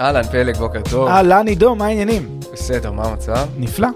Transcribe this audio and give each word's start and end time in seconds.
אהלן, 0.00 0.22
פלג, 0.22 0.56
בוקר 0.56 0.80
טוב. 0.90 1.08
אהלן 1.08 1.46
עידו, 1.46 1.74
מה 1.74 1.86
העניינים? 1.86 2.40
בסדר, 2.52 2.92
מה 2.92 3.04
המצב? 3.04 3.48
נפלא. 3.58 3.88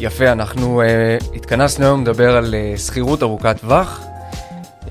יפה, 0.00 0.32
אנחנו 0.32 0.82
אה, 0.82 1.36
התכנסנו 1.36 1.84
היום 1.84 2.02
לדבר 2.02 2.36
על 2.36 2.54
אה, 2.54 2.78
שכירות 2.78 3.22
ארוכת 3.22 3.56
טווח, 3.60 4.04
uh, 4.84 4.88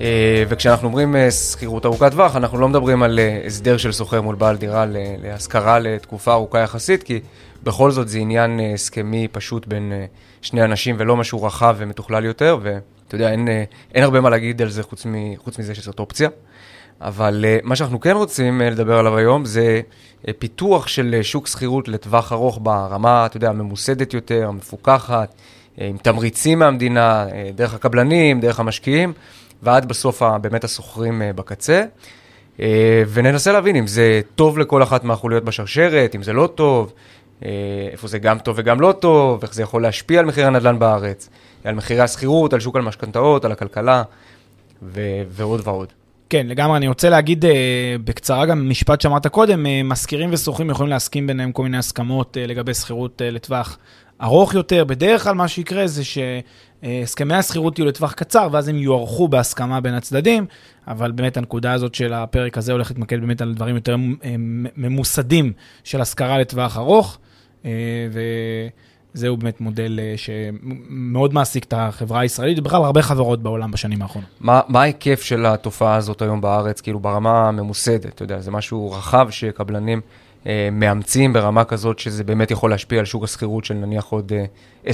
וכשאנחנו 0.48 0.88
אומרים 0.88 1.14
uh, 1.14 1.30
שכירות 1.30 1.86
ארוכת 1.86 2.10
טווח, 2.10 2.36
אנחנו 2.36 2.58
לא 2.58 2.68
מדברים 2.68 3.02
על 3.02 3.18
uh, 3.18 3.46
הסדר 3.46 3.76
של 3.76 3.92
סוחר 3.92 4.20
מול 4.22 4.34
בעל 4.34 4.56
דירה 4.56 4.84
להשכרה 5.22 5.78
לתקופה 5.78 6.32
ארוכה 6.32 6.58
יחסית, 6.58 7.02
כי 7.02 7.20
בכל 7.62 7.90
זאת 7.90 8.08
זה 8.08 8.18
עניין 8.18 8.60
uh, 8.60 8.74
הסכמי 8.74 9.28
פשוט 9.28 9.66
בין 9.66 9.92
uh, 9.92 10.46
שני 10.46 10.64
אנשים 10.64 10.96
ולא 10.98 11.16
משהו 11.16 11.42
רחב 11.42 11.76
ומתוכלל 11.78 12.24
יותר, 12.24 12.58
ואתה 12.62 13.14
יודע, 13.14 13.30
אין, 13.30 13.48
uh, 13.48 13.94
אין 13.94 14.04
הרבה 14.04 14.20
מה 14.20 14.30
להגיד 14.30 14.62
על 14.62 14.68
זה 14.68 14.82
חוץ, 14.82 15.06
מ, 15.06 15.36
חוץ 15.36 15.58
מזה 15.58 15.74
שזאת 15.74 15.98
אופציה. 15.98 16.28
אבל 17.00 17.44
uh, 17.44 17.66
מה 17.66 17.76
שאנחנו 17.76 18.00
כן 18.00 18.16
רוצים 18.16 18.60
uh, 18.60 18.64
לדבר 18.64 18.98
עליו 18.98 19.16
היום 19.16 19.44
זה 19.44 19.80
uh, 20.22 20.30
פיתוח 20.38 20.86
של 20.86 21.18
שוק 21.22 21.46
שכירות 21.46 21.88
לטווח 21.88 22.32
ארוך 22.32 22.58
ברמה, 22.62 23.26
אתה 23.26 23.36
יודע, 23.36 23.48
הממוסדת 23.48 24.14
יותר, 24.14 24.48
המפוקחת, 24.48 25.34
עם 25.78 25.96
תמריצים 25.96 26.58
מהמדינה, 26.58 27.26
דרך 27.54 27.74
הקבלנים, 27.74 28.40
דרך 28.40 28.60
המשקיעים, 28.60 29.12
ועד 29.62 29.88
בסוף 29.88 30.22
באמת 30.40 30.64
השוכרים 30.64 31.22
uh, 31.22 31.36
בקצה. 31.36 31.84
וננסה 33.08 33.52
להבין 33.52 33.76
אם 33.76 33.86
זה 33.86 34.20
טוב 34.34 34.58
לכל 34.58 34.82
אחת 34.82 35.04
מהחוליות 35.04 35.44
בשרשרת, 35.44 36.14
אם 36.14 36.22
זה 36.22 36.32
לא 36.32 36.46
טוב, 36.46 36.92
איפה 37.92 38.08
זה 38.08 38.18
גם 38.18 38.38
טוב 38.38 38.56
וגם 38.58 38.80
לא 38.80 38.92
טוב, 38.92 39.42
איך 39.42 39.54
זה 39.54 39.62
יכול 39.62 39.82
להשפיע 39.82 40.20
על 40.20 40.26
מחירי 40.26 40.46
הנדל"ן 40.46 40.78
בארץ, 40.78 41.28
על 41.64 41.74
מחירי 41.74 42.00
השכירות, 42.00 42.52
על 42.52 42.60
שוק 42.60 42.76
המשכנתאות, 42.76 43.44
על 43.44 43.52
הכלכלה, 43.52 44.02
ו- 44.82 45.22
ועוד 45.28 45.60
ועוד. 45.64 45.92
כן, 46.30 46.46
לגמרי. 46.46 46.76
אני 46.76 46.88
רוצה 46.88 47.10
להגיד 47.10 47.44
uh, 47.44 47.48
בקצרה 48.04 48.46
גם 48.46 48.68
משפט 48.70 49.00
שאמרת 49.00 49.26
קודם, 49.26 49.66
uh, 49.66 49.68
משכירים 49.84 50.30
ושוכרים 50.32 50.70
יכולים 50.70 50.90
להסכים 50.90 51.26
ביניהם 51.26 51.52
כל 51.52 51.62
מיני 51.62 51.78
הסכמות 51.78 52.36
uh, 52.36 52.48
לגבי 52.48 52.74
שכירות 52.74 53.22
uh, 53.22 53.34
לטווח 53.34 53.78
ארוך 54.22 54.54
יותר. 54.54 54.84
בדרך 54.84 55.24
כלל 55.24 55.34
מה 55.34 55.48
שיקרה 55.48 55.86
זה 55.86 56.02
שהסכמי 56.04 57.34
השכירות 57.34 57.78
יהיו 57.78 57.88
לטווח 57.88 58.12
קצר, 58.12 58.48
ואז 58.52 58.68
הם 58.68 58.76
יוארכו 58.76 59.28
בהסכמה 59.28 59.80
בין 59.80 59.94
הצדדים, 59.94 60.46
אבל 60.88 61.12
באמת 61.12 61.36
הנקודה 61.36 61.72
הזאת 61.72 61.94
של 61.94 62.12
הפרק 62.12 62.58
הזה 62.58 62.72
הולכת 62.72 62.90
להתמקד 62.90 63.20
באמת 63.20 63.40
על 63.40 63.54
דברים 63.54 63.74
יותר 63.74 63.96
ממוסדים 64.76 65.52
של 65.84 66.00
השכרה 66.00 66.38
לטווח 66.38 66.76
ארוך. 66.76 67.18
Uh, 67.62 67.66
ו... 68.12 68.20
זהו 69.18 69.36
באמת 69.36 69.60
מודל 69.60 70.00
אה, 70.02 70.14
שמאוד 70.16 71.34
מעסיק 71.34 71.64
את 71.64 71.74
החברה 71.76 72.20
הישראלית, 72.20 72.58
ובכלל 72.58 72.84
הרבה 72.84 73.02
חברות 73.02 73.42
בעולם 73.42 73.70
בשנים 73.70 74.02
האחרונות. 74.02 74.30
מה, 74.40 74.60
מה 74.68 74.82
ההיקף 74.82 75.22
של 75.22 75.46
התופעה 75.46 75.96
הזאת 75.96 76.22
היום 76.22 76.40
בארץ, 76.40 76.80
כאילו 76.80 77.00
ברמה 77.00 77.48
הממוסדת, 77.48 78.06
אתה 78.06 78.22
יודע, 78.22 78.40
זה 78.40 78.50
משהו 78.50 78.90
רחב 78.90 79.30
שקבלנים 79.30 80.00
אה, 80.46 80.68
מאמצים 80.72 81.32
ברמה 81.32 81.64
כזאת 81.64 81.98
שזה 81.98 82.24
באמת 82.24 82.50
יכול 82.50 82.70
להשפיע 82.70 82.98
על 82.98 83.04
שוק 83.04 83.24
השכירות 83.24 83.64
של 83.64 83.74
נניח 83.74 84.04
עוד 84.04 84.32
אה, 84.32 84.44
10-15 84.84 84.88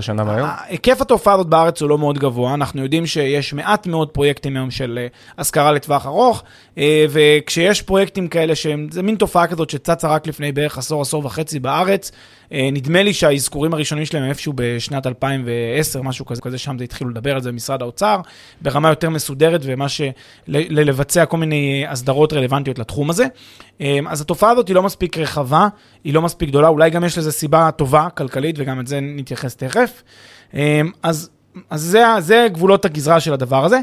שנה 0.00 0.24
מהיום? 0.24 0.48
היקף 0.68 1.00
התופעה 1.00 1.34
הזאת 1.34 1.46
בארץ 1.46 1.82
הוא 1.82 1.90
לא 1.90 1.98
מאוד 1.98 2.18
גבוה, 2.18 2.54
אנחנו 2.54 2.82
יודעים 2.82 3.06
שיש 3.06 3.52
מעט 3.52 3.86
מאוד 3.86 4.10
פרויקטים 4.10 4.56
היום 4.56 4.70
של 4.70 4.98
אה, 5.02 5.06
השכרה 5.38 5.72
לטווח 5.72 6.06
ארוך, 6.06 6.42
אה, 6.78 7.06
וכשיש 7.10 7.82
פרויקטים 7.82 8.28
כאלה 8.28 8.54
שהם, 8.54 8.88
זה 8.90 9.02
מין 9.02 9.16
תופעה 9.16 9.46
כזאת 9.46 9.70
שצצה 9.70 10.08
רק 10.08 10.26
לפני 10.26 10.52
בערך 10.52 10.78
עשור, 10.78 11.02
עשור 11.02 11.26
וחצי 11.26 11.58
בארץ, 11.58 12.12
אה, 12.52 12.68
נדמה 12.72 13.02
לי 13.02 13.12
שהאזכורים 13.12 13.74
הראשונים 13.74 14.04
שלהם 14.04 14.28
איפשהו 14.28 14.52
בשנת 14.56 15.06
2010, 15.06 16.02
משהו 16.02 16.26
כזה, 16.26 16.40
כזה 16.40 16.58
שם 16.58 16.78
זה 16.78 16.84
התחילו 16.84 17.10
לדבר 17.10 17.34
על 17.34 17.42
זה 17.42 17.52
במשרד 17.52 17.82
האוצר, 17.82 18.20
ברמה 18.62 18.88
יותר 18.88 19.10
מסודרת 19.10 19.60
ומה 19.64 19.88
ש... 19.88 20.00
לבצע 20.48 21.26
כל 21.26 21.36
מיני 21.36 21.84
הסדרות 21.88 22.32
רלוונטיות 22.32 22.78
לתחום 22.78 23.10
הזה. 23.10 23.26
אז 24.08 24.20
התופעה 24.20 24.50
הזאת 24.50 24.68
היא 24.68 24.74
לא 24.74 24.82
מספיק 24.82 25.18
רחבה, 25.18 25.68
היא 26.04 26.14
לא 26.14 26.22
מספיק 26.22 26.48
גדולה, 26.48 26.68
אולי 26.68 26.90
גם 26.90 27.04
יש 27.04 27.18
לזה 27.18 27.32
סיבה 27.32 27.70
טובה, 27.70 28.08
כלכלית, 28.10 28.56
וגם 28.58 28.80
את 28.80 28.86
זה 28.86 28.98
נתייחס 29.00 29.56
תכף. 29.56 30.02
אה, 30.54 30.80
אז, 31.02 31.30
אז 31.70 31.82
זה, 31.82 32.04
זה 32.18 32.46
גבולות 32.52 32.84
הגזרה 32.84 33.20
של 33.20 33.32
הדבר 33.32 33.64
הזה. 33.64 33.80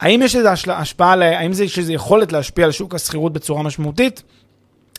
האם 0.00 0.22
יש 0.22 0.36
לזה 0.36 0.52
השפעה, 0.72 1.12
האם 1.12 1.50
יש 1.64 1.78
לזה 1.78 1.92
יכולת 1.92 2.32
להשפיע 2.32 2.64
על 2.64 2.72
שוק 2.72 2.94
השכירות 2.94 3.32
בצורה 3.32 3.62
משמעותית? 3.62 4.22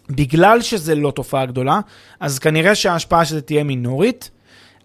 בגלל 0.09 0.61
שזה 0.61 0.95
לא 0.95 1.11
תופעה 1.11 1.45
גדולה, 1.45 1.79
אז 2.19 2.39
כנראה 2.39 2.75
שההשפעה 2.75 3.25
של 3.25 3.35
זה 3.35 3.41
תהיה 3.41 3.63
מינורית, 3.63 4.29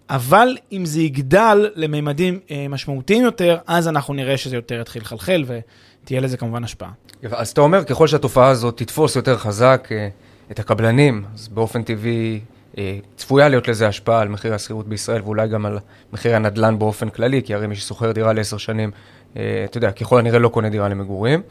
אבל 0.09 0.57
אם 0.71 0.85
זה 0.85 1.01
יגדל 1.01 1.69
לממדים 1.75 2.39
אה, 2.51 2.65
משמעותיים 2.69 3.23
יותר, 3.23 3.57
אז 3.67 3.87
אנחנו 3.87 4.13
נראה 4.13 4.37
שזה 4.37 4.55
יותר 4.55 4.81
יתחיל 4.81 5.01
לחלחל 5.01 5.43
ותהיה 5.47 6.21
לזה 6.21 6.37
כמובן 6.37 6.63
השפעה. 6.63 6.91
אז 7.31 7.49
אתה 7.49 7.61
אומר, 7.61 7.83
ככל 7.83 8.07
שהתופעה 8.07 8.49
הזאת 8.49 8.77
תתפוס 8.77 9.15
יותר 9.15 9.37
חזק 9.37 9.87
אה, 9.91 10.07
את 10.51 10.59
הקבלנים, 10.59 11.23
אז 11.33 11.47
באופן 11.47 11.83
טבעי 11.83 12.39
אה, 12.77 12.97
צפויה 13.15 13.49
להיות 13.49 13.67
לזה 13.67 13.87
השפעה 13.87 14.21
על 14.21 14.27
מחיר 14.27 14.53
השכירות 14.53 14.87
בישראל 14.87 15.21
ואולי 15.21 15.47
גם 15.47 15.65
על 15.65 15.79
מחיר 16.13 16.35
הנדל"ן 16.35 16.79
באופן 16.79 17.09
כללי, 17.09 17.41
כי 17.43 17.53
הרי 17.53 17.67
מי 17.67 17.75
ששוכר 17.75 18.11
דירה 18.11 18.33
לעשר 18.33 18.57
שנים, 18.57 18.91
אה, 19.37 19.65
אתה 19.65 19.77
יודע, 19.77 19.91
ככל 19.91 20.19
הנראה 20.19 20.39
לא 20.39 20.49
קונה 20.49 20.69
דירה 20.69 20.89
למגורים, 20.89 21.41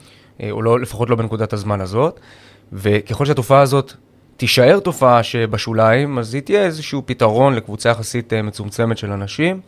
אה, 0.42 0.50
או 0.50 0.62
לא, 0.62 0.80
לפחות 0.80 1.10
לא 1.10 1.16
בנקודת 1.16 1.52
הזמן 1.52 1.80
הזאת. 1.80 2.20
וככל 2.72 3.26
שהתופעה 3.26 3.60
הזאת 3.60 3.92
תישאר 4.36 4.80
תופעה 4.80 5.22
שבשוליים, 5.22 6.18
אז 6.18 6.34
היא 6.34 6.42
תהיה 6.42 6.64
איזשהו 6.64 7.02
פתרון 7.06 7.54
לקבוצה 7.54 7.88
יחסית 7.88 8.32
מצומצמת 8.32 8.98
של 8.98 9.10
אנשים, 9.10 9.60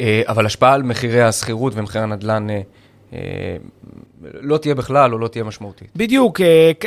אבל 0.00 0.46
השפעה 0.46 0.74
על 0.74 0.82
מחירי 0.82 1.22
השכירות 1.22 1.72
ומחירי 1.76 2.04
הנדל"ן 2.04 2.46
לא 4.22 4.58
תהיה 4.58 4.74
בכלל 4.74 5.12
או 5.12 5.18
לא 5.18 5.28
תהיה 5.28 5.44
משמעותית. 5.44 5.88
בדיוק, 5.96 6.40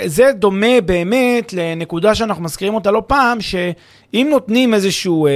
זה 0.05 0.31
דומה 0.35 0.81
באמת 0.85 1.53
לנקודה 1.53 2.15
שאנחנו 2.15 2.43
מזכירים 2.43 2.73
אותה 2.73 2.91
לא 2.91 3.03
פעם, 3.07 3.41
שאם 3.41 4.27
נותנים 4.31 4.73
איזשהו, 4.73 5.27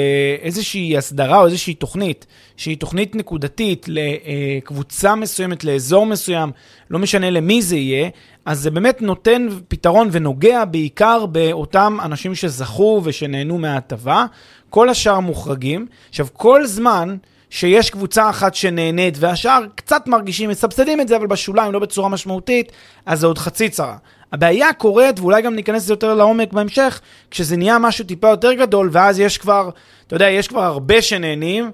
איזושהי 0.41 0.97
הסדרה 0.97 1.39
או 1.39 1.45
איזושהי 1.45 1.73
תוכנית, 1.73 2.25
שהיא 2.57 2.77
תוכנית 2.77 3.15
נקודתית 3.15 3.85
לקבוצה 3.87 5.15
מסוימת, 5.15 5.63
לאזור 5.63 6.05
מסוים, 6.05 6.51
לא 6.89 6.99
משנה 6.99 7.29
למי 7.29 7.61
זה 7.61 7.75
יהיה, 7.75 8.09
אז 8.45 8.59
זה 8.59 8.71
באמת 8.71 9.01
נותן 9.01 9.47
פתרון 9.67 10.09
ונוגע 10.11 10.65
בעיקר 10.65 11.25
באותם 11.25 11.97
אנשים 12.03 12.35
שזכו 12.35 13.01
ושנהנו 13.03 13.57
מההטבה, 13.57 14.25
כל 14.69 14.89
השאר 14.89 15.19
מוחרגים. 15.19 15.87
עכשיו, 16.09 16.27
כל 16.33 16.65
זמן 16.65 17.17
שיש 17.55 17.89
קבוצה 17.89 18.29
אחת 18.29 18.55
שנהנית 18.55 19.17
והשאר 19.19 19.65
קצת 19.75 20.07
מרגישים, 20.07 20.49
מסבסדים 20.49 21.01
את 21.01 21.07
זה, 21.07 21.15
אבל 21.15 21.27
בשוליים, 21.27 21.71
לא 21.71 21.79
בצורה 21.79 22.09
משמעותית, 22.09 22.71
אז 23.05 23.19
זה 23.19 23.27
עוד 23.27 23.37
חצי 23.37 23.69
צרה. 23.69 23.97
הבעיה 24.31 24.73
קורית, 24.73 25.19
ואולי 25.19 25.41
גם 25.41 25.55
ניכנס 25.55 25.89
יותר 25.89 26.13
לעומק 26.13 26.53
בהמשך, 26.53 27.01
כשזה 27.31 27.57
נהיה 27.57 27.79
משהו 27.79 28.05
טיפה 28.05 28.27
יותר 28.27 28.53
גדול, 28.53 28.89
ואז 28.91 29.19
יש 29.19 29.37
כבר, 29.37 29.69
אתה 30.07 30.15
יודע, 30.15 30.29
יש 30.29 30.47
כבר 30.47 30.63
הרבה 30.63 31.01
שנהנים, 31.01 31.71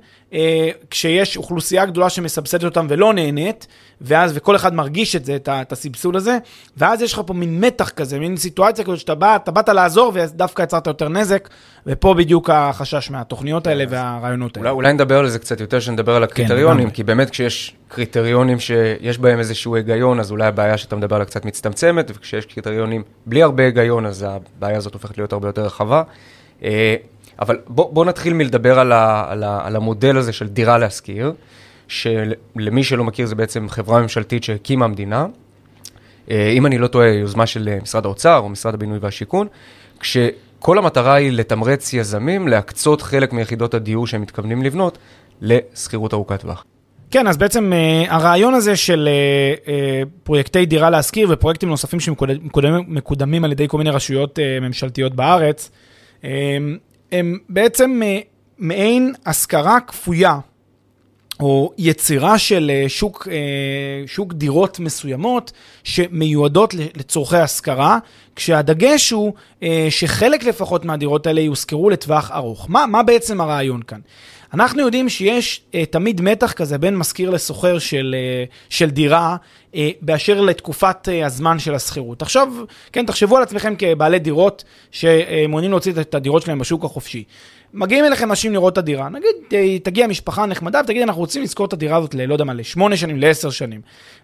כשיש 0.90 1.38
אוכלוסייה 1.38 1.86
גדולה 1.86 2.10
שמסבסדת 2.10 2.64
אותם 2.64 2.86
ולא 2.90 3.14
נהנית, 3.14 3.68
ואז, 4.02 4.32
וכל 4.36 4.56
אחד 4.56 4.74
מרגיש 4.74 5.16
את 5.16 5.26
זה, 5.26 5.36
את, 5.36 5.50
את 5.50 5.72
הסבסוד 5.72 6.16
הזה, 6.16 6.38
ואז 6.78 7.02
יש 7.02 7.14
לך 7.14 7.22
פה 7.26 7.34
מין 7.34 7.62
מתח 7.62 7.90
כזה, 7.90 8.20
מין 8.20 8.38
סיטואציה 8.38 8.86
כזאת 8.86 9.00
שאתה 9.00 9.16
בא, 9.16 9.36
אתה 9.36 9.52
באת 9.52 9.70
לעזור 9.70 10.12
ודווקא 10.16 10.62
יצרת 10.62 10.88
יותר 10.88 11.10
נזק, 11.10 11.50
ופה 11.88 12.14
בדיוק 12.14 12.50
החשש 12.50 13.12
מהתוכניות 13.12 13.68
האלה 13.68 13.84
והרעיונות 13.90 14.58
האלה. 14.58 14.70
אולי, 14.70 14.76
אולי 14.76 14.94
נדבר 14.94 15.20
על 15.20 15.30
זה 15.30 15.40
קצת 15.40 15.62
יותר, 15.62 15.80
שנדבר 15.80 16.16
על 16.16 16.26
כן, 16.26 16.32
הקריטריונים, 16.32 16.90
כן, 16.90 16.96
כי 16.96 17.04
באמת 17.04 17.30
כשיש 17.30 17.76
קריטריונים 17.88 18.60
שיש 18.60 19.18
בהם 19.18 19.40
איזשהו 19.40 19.76
היגיון, 19.76 20.20
אז 20.20 20.32
אולי 20.32 20.46
הבעיה 20.46 20.78
שאתה 20.78 20.96
מדבר 20.96 21.16
עליה 21.16 21.26
קצת 21.26 21.46
מצטמצמת, 21.46 22.12
וכשיש 22.16 22.46
קריטריונים 22.46 23.04
בלי 23.26 23.44
הרבה 23.44 23.64
היגיון, 23.64 24.06
אז 24.06 24.26
הבעיה 24.30 24.78
הזאת 24.78 24.94
הופכת 24.94 25.18
להיות 25.18 25.34
הרבה 25.34 25.48
יותר 25.48 25.66
רחבה. 25.66 26.04
אה, 27.42 27.46
אבל 27.46 27.58
בוא, 27.68 27.94
בוא 27.94 28.06
נתחיל 28.06 28.34
מלדבר 28.34 28.80
על, 28.80 28.92
ה, 28.92 29.26
על, 29.28 29.44
ה, 29.44 29.60
על 29.64 29.76
המודל 29.76 30.18
הזה 30.18 30.34
של 30.34 30.48
דירה 30.48 30.78
להשכיר, 30.78 31.34
שלמי 31.88 32.84
שלא 32.84 33.04
מכיר 33.04 33.26
זה 33.26 33.36
בעצם 33.36 33.70
חברה 33.70 34.02
ממשלתית 34.02 34.44
שהקימה 34.44 34.86
המדינה, 34.86 35.26
אם 36.30 36.66
אני 36.66 36.78
לא 36.78 36.88
טועה, 36.88 37.08
יוזמה 37.08 37.46
של 37.46 37.78
משרד 37.82 38.06
האוצר 38.06 38.38
או 38.38 38.50
משרד 38.50 38.74
הבינוי 38.74 38.98
והשיכון, 39.02 39.48
כשכל 40.00 40.78
המטרה 40.78 41.14
היא 41.14 41.32
לתמרץ 41.32 41.94
יזמים 41.94 42.48
להקצות 42.48 43.02
חלק 43.02 43.34
מיחידות 43.34 43.74
הדיור 43.74 44.08
שהם 44.08 44.22
מתכוונים 44.22 44.62
לבנות 44.62 44.98
לשכירות 45.42 46.14
ארוכת 46.14 46.42
טווח. 46.42 46.66
כן, 47.12 47.28
אז 47.28 47.38
בעצם 47.38 47.74
uh, 47.74 48.12
הרעיון 48.12 48.54
הזה 48.54 48.76
של 48.76 49.10
uh, 49.10 49.66
uh, 49.66 49.70
פרויקטי 50.24 50.66
דירה 50.66 50.90
להשכיר 50.90 51.28
ופרויקטים 51.32 51.70
נוספים 51.70 52.00
שמקודמים 52.00 53.46
על 53.46 53.52
ידי 53.52 53.68
כל 53.68 53.78
מיני 53.78 53.90
רשויות 53.90 54.40
uh, 54.40 54.64
ממשלתיות 54.64 55.16
בארץ, 55.16 55.72
uh, 56.22 56.26
הם 57.12 57.38
בעצם 57.50 58.02
uh, 58.02 58.26
מעין 58.58 59.14
השכרה 59.26 59.80
כפויה, 59.80 60.40
או 61.40 61.74
יצירה 61.78 62.38
של 62.38 62.72
uh, 62.86 62.90
שוק, 62.90 63.28
uh, 63.28 63.32
שוק 64.08 64.34
דירות 64.34 64.80
מסוימות 64.80 65.52
שמיועדות 65.84 66.74
לצורכי 66.74 67.38
השכרה, 67.38 67.98
כשהדגש 68.36 69.10
הוא 69.10 69.34
שחלק 69.90 70.44
לפחות 70.44 70.86
מהדירות 70.86 71.28
האלה 71.28 71.42
יושכרו 71.42 71.90
לטווח 71.90 72.32
ארוך. 72.32 72.66
מה, 72.70 72.86
מה 72.86 73.04
בעצם 73.04 73.42
הרעיון 73.42 73.82
כאן? 73.82 74.00
אנחנו 74.54 74.82
יודעים 74.82 75.10
שיש 75.10 75.62
תמיד 75.90 76.22
מתח 76.22 76.52
כזה 76.52 76.78
בין 76.78 76.98
משכיר 76.98 77.30
לסוחר 77.30 77.80
של, 77.80 78.16
של 78.70 78.90
דירה, 78.90 79.36
uh, 79.74 79.78
באשר 80.02 80.42
לתקופת 80.42 81.08
uh, 81.08 81.26
הזמן 81.26 81.60
של 81.60 81.76
השכירות. 81.76 82.22
עכשיו, 82.22 82.48
כן, 82.92 83.06
תחשבו 83.06 83.38
על 83.38 83.44
עצמכם 83.44 83.74
כבעלי 83.78 84.20
דירות 84.20 84.64
שמעוניינים 84.92 85.72
להוציא 85.72 85.92
את 86.02 86.16
הדירות 86.16 86.42
שלהם 86.42 86.60
בשוק 86.60 86.86
החופשי. 86.86 87.24
מגיעים 87.74 88.06
אליכם 88.06 88.30
אנשים 88.30 88.54
לראות 88.54 88.74
את 88.74 88.78
הדירה, 88.78 89.10
נגיד, 89.10 89.30
תגיע 89.84 90.08
משפחה 90.08 90.46
נחמדה 90.46 90.82
ותגיד, 90.84 91.02
אנחנו 91.02 91.22
רוצים 91.22 91.44
לזכור 91.44 91.66
את 91.66 91.74
הדירה 91.74 91.98
הזאת 91.98 92.16
ל... 92.16 92.26
לא 92.26 92.34
יודע 92.34 92.46
מה, 92.46 92.54
לשמונה 92.54 92.98
שנים, 92.98 93.20
לעשר 93.20 93.50
שנים. 93.50 93.82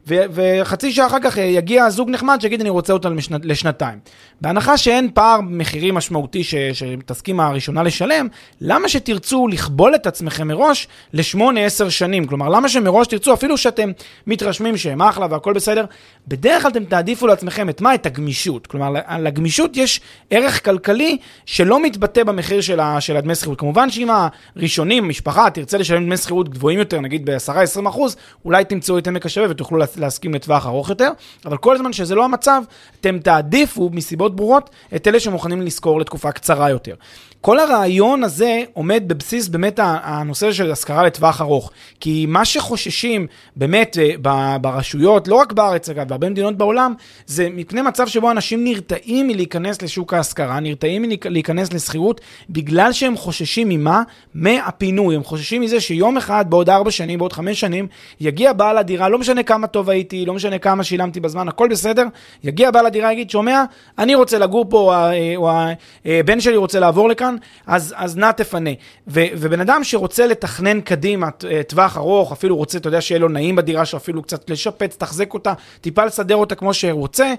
ו- 0.07 0.23
וחצי 0.31 0.91
שעה 0.91 1.07
אחר 1.07 1.17
כך 1.23 1.37
יגיע 1.37 1.89
זוג 1.89 2.09
נחמד 2.09 2.41
שיגיד, 2.41 2.61
אני 2.61 2.69
רוצה 2.69 2.93
אותה 2.93 3.09
לשנת, 3.09 3.45
לשנתיים. 3.45 3.99
בהנחה 4.41 4.77
שאין 4.77 5.09
פער 5.13 5.41
מחירי 5.41 5.91
משמעותי 5.91 6.43
ש- 6.43 6.55
שתסכים 6.55 7.39
הראשונה 7.39 7.83
לשלם, 7.83 8.27
למה 8.61 8.89
שתרצו 8.89 9.47
לכבול 9.47 9.95
את 9.95 10.07
עצמכם 10.07 10.47
מראש 10.47 10.87
לשמונה, 11.13 11.65
עשר 11.65 11.89
שנים? 11.89 12.25
כלומר, 12.27 12.49
למה 12.49 12.69
שמראש 12.69 13.07
תרצו, 13.07 13.33
אפילו 13.33 13.57
שאתם 13.57 13.91
מתרשמים 14.27 14.77
שהם 14.77 15.01
אחלה 15.01 15.27
והכל 15.37 15.53
בסדר, 15.53 15.85
בדרך 16.27 16.61
כלל 16.61 16.71
אתם 16.71 16.85
תעדיפו 16.85 17.27
לעצמכם 17.27 17.69
את 17.69 17.81
מה? 17.81 17.95
את 17.95 18.05
הגמישות. 18.05 18.67
כלומר, 18.67 18.93
לגמישות 19.19 19.77
יש 19.77 20.01
ערך 20.29 20.65
כלכלי 20.65 21.17
שלא 21.45 21.83
מתבטא 21.83 22.23
במחיר 22.23 22.61
של, 22.61 22.79
הדמי 23.17 23.35
שכירות. 23.35 23.59
כמובן 23.59 23.89
שאם 23.89 24.09
הראשונים, 24.55 25.03
המשפחה, 25.03 25.49
תרצה 25.49 25.77
לשלם 25.77 26.05
דמי 26.05 26.17
שכירות 26.17 26.49
גבוהים 26.49 26.79
יותר, 26.79 27.01
נגיד 27.01 27.29
ב-10-20 27.29 27.89
אחוז, 27.89 28.15
אולי 28.45 28.65
תמצאו 28.65 28.97
את 28.97 29.07
עמק 29.07 29.25
השווה 29.25 29.47
ותוכלו 29.49 29.77
להסכים 29.97 30.33
לטווח 30.33 30.65
ארוך 30.65 30.89
יותר, 30.89 31.09
אבל 31.45 31.57
כל 31.57 31.77
זמן 31.77 31.93
שזה 31.93 32.15
לא 32.15 32.25
המצב, 32.25 32.61
אתם 33.01 33.19
תעדיפו 33.19 33.89
מסיבות 33.93 34.35
ברורות 34.35 34.69
את 34.95 35.07
אלה 35.07 35.19
שמוכנים 35.19 35.61
לשכור 35.61 35.99
לתקופה 35.99 36.31
קצרה 36.31 36.69
יותר. 36.69 36.95
כל 37.41 37.59
הרעיון 37.59 38.23
הזה 38.23 38.61
עומד 38.73 39.03
בבסיס 39.07 39.47
באמת 39.47 39.79
הנושא 39.83 40.51
של 40.51 40.71
השכרה 40.71 41.03
לטווח 41.03 41.41
ארוך. 41.41 41.71
כי 41.99 42.25
מה 42.27 42.45
שחוששים 42.45 43.27
באמת 43.55 43.97
אה, 43.97 44.57
ברשויות, 44.57 45.27
לא 45.27 45.35
רק 45.35 45.53
בארץ 45.53 45.89
אגב, 45.89 46.07
בהרבה 46.07 46.29
מדינות 46.29 46.57
בעולם, 46.57 46.93
זה 47.25 47.47
מפני 47.51 47.81
מצב 47.81 48.07
שבו 48.07 48.31
אנשים 48.31 48.63
נרתעים 48.63 49.27
מלהיכנס 49.27 49.81
לשוק 49.81 50.13
ההשכרה, 50.13 50.59
נרתעים 50.59 51.01
מלהיכנס 51.01 51.73
לשכירות, 51.73 52.21
בגלל 52.49 52.91
שהם 52.91 53.17
חוששים 53.17 53.69
ממה? 53.69 54.01
מהפינוי. 54.33 55.15
הם 55.15 55.23
חוששים 55.23 55.61
מזה 55.61 55.79
שיום 55.79 56.17
אחד, 56.17 56.45
בעוד 56.49 56.69
ארבע 56.69 56.91
שנים, 56.91 57.19
בעוד 57.19 57.33
חמש 57.33 57.59
שנים, 57.59 57.87
יגיע 58.19 58.53
בעל 58.53 58.77
הדירה, 58.77 59.09
לא 59.09 59.17
משנה 59.17 59.43
כמה 59.43 59.67
טוב 59.67 59.89
הייתי, 59.89 60.25
לא 60.25 60.33
משנה 60.33 60.57
כמה 60.57 60.83
שילמתי 60.83 61.19
בזמן, 61.19 61.47
הכל 61.47 61.67
בסדר, 61.71 62.05
יגיע 62.43 62.71
בעל 62.71 62.85
הדירה, 62.85 63.13
יגיד, 63.13 63.29
שומע, 63.29 63.63
אני 63.97 64.15
רוצה 64.15 64.39
לגור 64.39 64.65
פה, 64.69 64.95
או 65.35 65.49
אה, 65.49 65.73
הבן 66.05 66.39
שלי 66.39 66.55
רוצה 66.55 66.79
לעבור 66.79 67.09
לכאן, 67.09 67.26
אז, 67.65 67.93
אז 67.97 68.17
נא 68.17 68.31
תפנה. 68.31 68.69
ו, 69.07 69.21
ובן 69.33 69.59
אדם 69.59 69.83
שרוצה 69.83 70.27
לתכנן 70.27 70.81
קדימה 70.81 71.27
אה, 71.49 71.63
טווח 71.63 71.97
ארוך, 71.97 72.31
אפילו 72.31 72.55
רוצה, 72.55 72.77
אתה 72.77 72.87
יודע, 72.87 73.01
שיהיה 73.01 73.19
לו 73.19 73.27
נעים 73.29 73.55
בדירה 73.55 73.85
שלו, 73.85 73.99
אפילו 73.99 74.23
קצת 74.23 74.49
לשפץ, 74.49 74.95
תחזק 74.95 75.33
אותה, 75.33 75.53
טיפה 75.81 76.05
לסדר 76.05 76.35
אותה 76.35 76.55
כמו 76.55 76.73
שהוא 76.73 76.99
רוצה, 76.99 77.33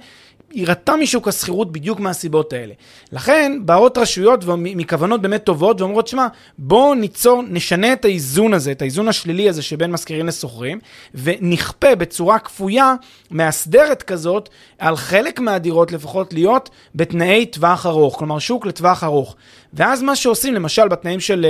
יירתע 0.53 0.97
משוק 0.97 1.29
השכירות 1.29 1.73
בדיוק 1.73 2.00
מהסיבות 2.00 2.53
האלה. 2.53 2.75
לכן, 3.12 3.59
באות 3.65 3.99
רשויות 3.99 4.45
מכוונות 4.59 5.23
באמת 5.23 5.45
טובות 5.45 5.81
ואומרות, 5.81 6.09
שמע, 6.09 6.27
בואו 6.59 6.95
ניצור, 6.95 7.43
נשנה 7.49 7.93
את 7.93 8.05
האיזון 8.05 8.55
הזה, 8.55 8.73
את 8.73 8.83
האיזון 8.83 9.09
השלילי 9.09 9.49
הזה 9.49 9.62
שבין 9.62 9.91
משכירים 9.91 10.27
לשוכרים, 10.27 10.79
ונכפה 11.15 11.95
בצורה 11.95 12.39
כפויה, 12.39 12.95
מאסדרת 13.31 14.03
כזאת, 14.03 14.49
על 14.79 14.97
חלק 14.97 15.41
מהדירות 15.41 15.93
לפחות 15.93 16.33
להיות 16.33 16.71
בתנאי 16.95 17.47
טווח 17.47 17.87
ארוך, 17.87 18.19
כלומר 18.19 18.39
שוק 18.39 18.67
לטווח 18.67 19.05
ארוך. 19.05 19.37
ואז 19.73 20.03
מה 20.03 20.17
שעושים, 20.17 20.55
למשל 20.55 20.89
בתנאים 20.89 21.21
של... 21.21 21.47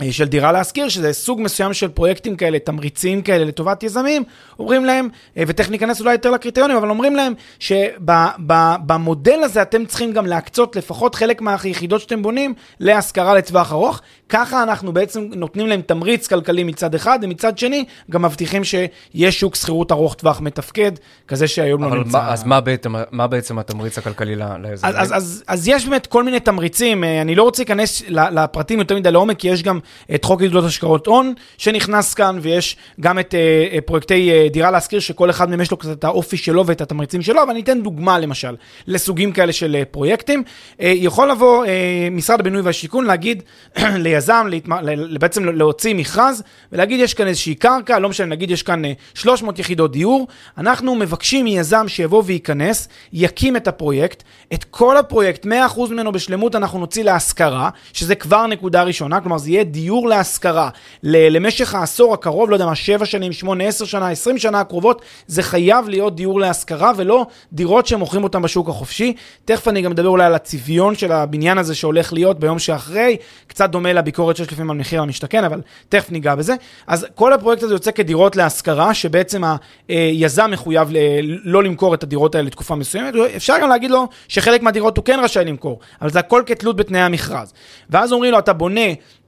אה, 0.00 0.12
של 0.12 0.24
דירה 0.24 0.52
להשכיר, 0.52 0.88
שזה 0.88 1.12
סוג 1.12 1.40
מסוים 1.40 1.74
של 1.74 1.88
פרויקטים 1.88 2.36
כאלה, 2.36 2.58
תמריצים 2.58 3.22
כאלה 3.22 3.44
לטובת 3.44 3.82
יזמים, 3.82 4.22
אומרים 4.58 4.84
להם, 4.84 5.08
אה, 5.36 5.42
ותכף 5.46 5.70
ניכנס 5.70 6.00
אולי 6.00 6.12
יותר 6.12 6.30
לקריטריונים, 6.30 6.76
אבל 6.76 6.90
אומרים 6.90 7.16
להם 7.16 7.32
שבמודל 7.58 9.40
הזה 9.42 9.62
אתם 9.62 9.84
צריכים 9.86 10.12
גם 10.12 10.26
להקצות 10.26 10.76
לפחות 10.76 11.14
חלק 11.14 11.40
מהיחידות 11.40 12.00
שאתם 12.00 12.22
בונים 12.22 12.54
להשכרה 12.80 13.34
לטווח 13.34 13.72
ארוך. 13.72 14.00
ככה 14.28 14.62
אנחנו 14.62 14.92
בעצם 14.92 15.28
נותנים 15.34 15.66
להם 15.66 15.80
תמריץ 15.80 16.26
כלכלי 16.26 16.64
מצד 16.64 16.94
אחד, 16.94 17.18
ומצד 17.22 17.58
שני 17.58 17.84
גם 18.10 18.22
מבטיחים 18.22 18.64
שיש 18.64 19.40
שוק 19.40 19.54
שכירות 19.54 19.92
ארוך 19.92 20.14
טווח 20.14 20.40
מתפקד, 20.40 20.92
כזה 21.28 21.48
שהיום 21.48 21.82
לא 21.84 21.96
נמצא. 21.96 22.18
אבל 22.18 22.28
אז 22.28 22.44
מה 22.44 22.60
בעצם, 22.60 22.94
מה 23.10 23.26
בעצם 23.26 23.58
התמריץ 23.58 23.98
הכלכלי 23.98 24.36
ליזמים? 24.36 24.94
אז, 24.94 24.94
אז, 24.96 25.16
אז, 25.16 25.44
אז 25.46 25.68
יש 25.68 25.84
באמת 25.86 26.06
כל 26.06 26.24
מיני 26.24 26.40
תמריצים, 26.40 27.04
אה, 27.04 27.20
אני 27.20 27.34
לא 27.34 27.42
רוצה 27.42 27.62
להיכנס 27.62 28.02
לפרטים 28.08 28.78
יותר 28.78 28.96
מדי 28.96 29.10
לעומק, 29.10 29.38
כי 29.38 29.48
יש 29.48 29.62
גם 29.62 29.78
את 30.14 30.24
חוק 30.24 30.42
עידוד 30.42 30.64
השקעות 30.64 31.06
הון 31.06 31.34
שנכנס 31.58 32.14
כאן, 32.14 32.38
ויש 32.42 32.76
גם 33.00 33.18
את 33.18 33.34
uh, 33.34 33.80
פרויקטי 33.80 34.30
uh, 34.30 34.52
דירה 34.52 34.70
להשכיר, 34.70 35.00
שכל 35.00 35.30
אחד 35.30 35.50
מהם 35.50 35.60
יש 35.60 35.70
לו 35.70 35.76
קצת 35.76 35.92
את 35.92 36.04
האופי 36.04 36.36
שלו 36.36 36.66
ואת 36.66 36.80
התמריצים 36.80 37.22
שלו, 37.22 37.42
אבל 37.42 37.50
אני 37.50 37.60
אתן 37.60 37.82
דוגמה 37.82 38.18
למשל 38.18 38.56
לסוגים 38.86 39.32
כאלה 39.32 39.52
של 39.52 39.76
uh, 39.82 39.84
פרויקטים. 39.84 40.42
Uh, 40.42 40.82
יכול 40.84 41.30
לבוא 41.30 41.64
uh, 41.64 41.68
משרד 42.10 42.40
הבינוי 42.40 42.60
והשיכון 42.60 43.04
להגיד 43.04 43.42
ליזם, 44.04 44.46
להתמ... 44.50 44.72
בעצם 45.20 45.44
להוציא 45.44 45.94
מכרז 45.94 46.42
ולהגיד 46.72 47.00
יש 47.00 47.14
כאן 47.14 47.26
איזושהי 47.26 47.54
קרקע, 47.54 47.98
לא 47.98 48.08
משנה, 48.08 48.26
נגיד 48.26 48.50
יש 48.50 48.62
כאן 48.62 48.84
uh, 48.84 48.88
300 49.14 49.58
יחידות 49.58 49.92
דיור, 49.92 50.28
אנחנו 50.58 50.94
מבקשים 50.94 51.44
מיזם 51.44 51.88
שיבוא 51.88 52.22
וייכנס, 52.26 52.88
יקים 53.12 53.56
את 53.56 53.68
הפרויקט, 53.68 54.22
את 54.54 54.64
כל 54.64 54.96
הפרויקט, 54.96 55.46
100% 55.46 55.48
ממנו 55.90 56.12
בשלמות 56.12 56.54
אנחנו 56.54 56.78
נוציא 56.78 57.04
להשכרה, 57.04 57.70
שזה 57.92 58.14
כבר 58.14 58.46
נקודה 58.46 58.82
ראשונה, 58.82 59.20
כלומר 59.20 59.38
זה 59.38 59.50
יהיה 59.50 59.64
דיור 59.72 60.08
להשכרה 60.08 60.68
למשך 61.02 61.74
העשור 61.74 62.14
הקרוב, 62.14 62.50
לא 62.50 62.54
יודע 62.56 62.66
מה, 62.66 62.74
7 62.74 63.06
שנים, 63.06 63.32
8, 63.32 63.64
10 63.64 63.84
שנה, 63.84 64.08
20 64.10 64.38
שנה 64.38 64.60
הקרובות, 64.60 65.02
זה 65.26 65.42
חייב 65.42 65.88
להיות 65.88 66.16
דיור 66.16 66.40
להשכרה 66.40 66.92
ולא 66.96 67.26
דירות 67.52 67.86
שמוכרים 67.86 68.24
אותן 68.24 68.42
בשוק 68.42 68.68
החופשי. 68.68 69.14
תכף 69.44 69.68
אני 69.68 69.82
גם 69.82 69.90
אדבר 69.90 70.08
אולי 70.08 70.24
על 70.24 70.34
הצביון 70.34 70.94
של 70.94 71.12
הבניין 71.12 71.58
הזה 71.58 71.74
שהולך 71.74 72.12
להיות 72.12 72.38
ביום 72.40 72.58
שאחרי, 72.58 73.16
קצת 73.46 73.70
דומה 73.70 73.92
לביקורת 73.92 74.36
שיש 74.36 74.52
לפעמים 74.52 74.70
על 74.70 74.76
מחיר 74.76 75.02
המשתכן, 75.02 75.44
אבל 75.44 75.60
תכף 75.88 76.10
ניגע 76.10 76.34
בזה. 76.34 76.54
אז 76.86 77.06
כל 77.14 77.32
הפרויקט 77.32 77.62
הזה 77.62 77.74
יוצא 77.74 77.90
כדירות 77.90 78.36
להשכרה, 78.36 78.94
שבעצם 78.94 79.42
היזם 79.88 80.50
מחויב 80.52 80.88
ל- 80.90 80.96
לא 81.44 81.62
למכור 81.62 81.94
את 81.94 82.02
הדירות 82.02 82.34
האלה 82.34 82.46
לתקופה 82.46 82.74
מסוימת. 82.74 83.14
אפשר 83.36 83.54
גם 83.62 83.68
להגיד 83.68 83.90
לו 83.90 84.08
שחלק 84.28 84.62
מהדירות 84.62 84.96
הוא 84.96 85.04
כן 85.04 85.20
רשאי 85.22 85.44
למכור, 85.44 85.78
אבל 86.02 86.10
זה 86.10 86.18
הכל 86.18 86.42
כתלות 86.46 86.76
בתנאי 86.76 87.00
המכרז. 87.00 87.52
ואז 87.90 88.12
אומרים 88.12 88.32
לו, 88.32 88.38
אתה 88.38 88.52
בונה 88.52 88.80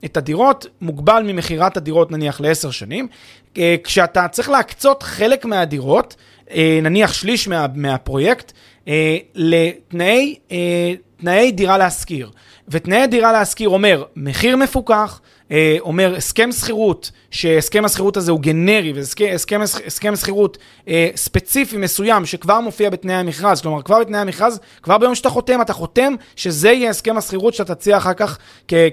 את 0.04 0.16
הדירות, 0.16 0.66
מוגבל 0.80 1.22
ממכירת 1.26 1.76
הדירות 1.76 2.10
נניח 2.10 2.40
לעשר 2.40 2.70
שנים. 2.70 3.08
אה, 3.58 3.76
כשאתה 3.84 4.28
צריך 4.28 4.48
להקצות 4.48 5.02
חלק 5.02 5.44
מהדירות, 5.44 6.16
אה, 6.50 6.78
נניח 6.82 7.12
שליש 7.12 7.48
מה, 7.48 7.66
מהפרויקט, 7.74 8.52
אה, 8.88 9.16
לתנאי 9.34 10.34
תנאי 11.16 11.52
דירה 11.52 11.78
להשכיר. 11.78 12.30
ותנאי 12.68 13.06
דירה 13.06 13.32
להשכיר 13.32 13.68
אומר 13.68 14.04
מחיר 14.16 14.56
מפוקח, 14.56 15.20
אה, 15.50 15.76
אומר 15.80 16.14
הסכם 16.16 16.52
שכירות, 16.52 17.10
שהסכם 17.30 17.84
השכירות 17.84 18.16
הזה 18.16 18.32
הוא 18.32 18.40
גנרי, 18.40 18.92
והסכם 18.92 20.16
שכירות 20.16 20.58
אה, 20.88 21.08
ספציפי 21.16 21.76
מסוים 21.76 22.26
שכבר 22.26 22.60
מופיע 22.60 22.90
בתנאי 22.90 23.14
המכרז, 23.14 23.60
כלומר 23.60 23.82
כבר 23.82 24.00
בתנאי 24.00 24.20
המכרז, 24.20 24.60
כבר 24.82 24.98
ביום 24.98 25.14
שאתה 25.14 25.28
חותם, 25.28 25.60
אתה 25.60 25.72
חותם 25.72 26.14
שזה 26.36 26.70
יהיה 26.70 26.90
הסכם 26.90 27.16
השכירות 27.16 27.54
שאתה 27.54 27.74
תציע 27.74 27.96
אחר 27.96 28.14
כך 28.14 28.38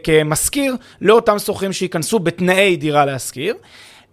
כמשכיר 0.03 0.75
לאותם 1.01 1.39
שוכרים 1.39 1.74
שייכנסו 1.74 2.20
בתנאי 2.20 2.75
דירה 2.75 3.05
להשכיר. 3.05 3.55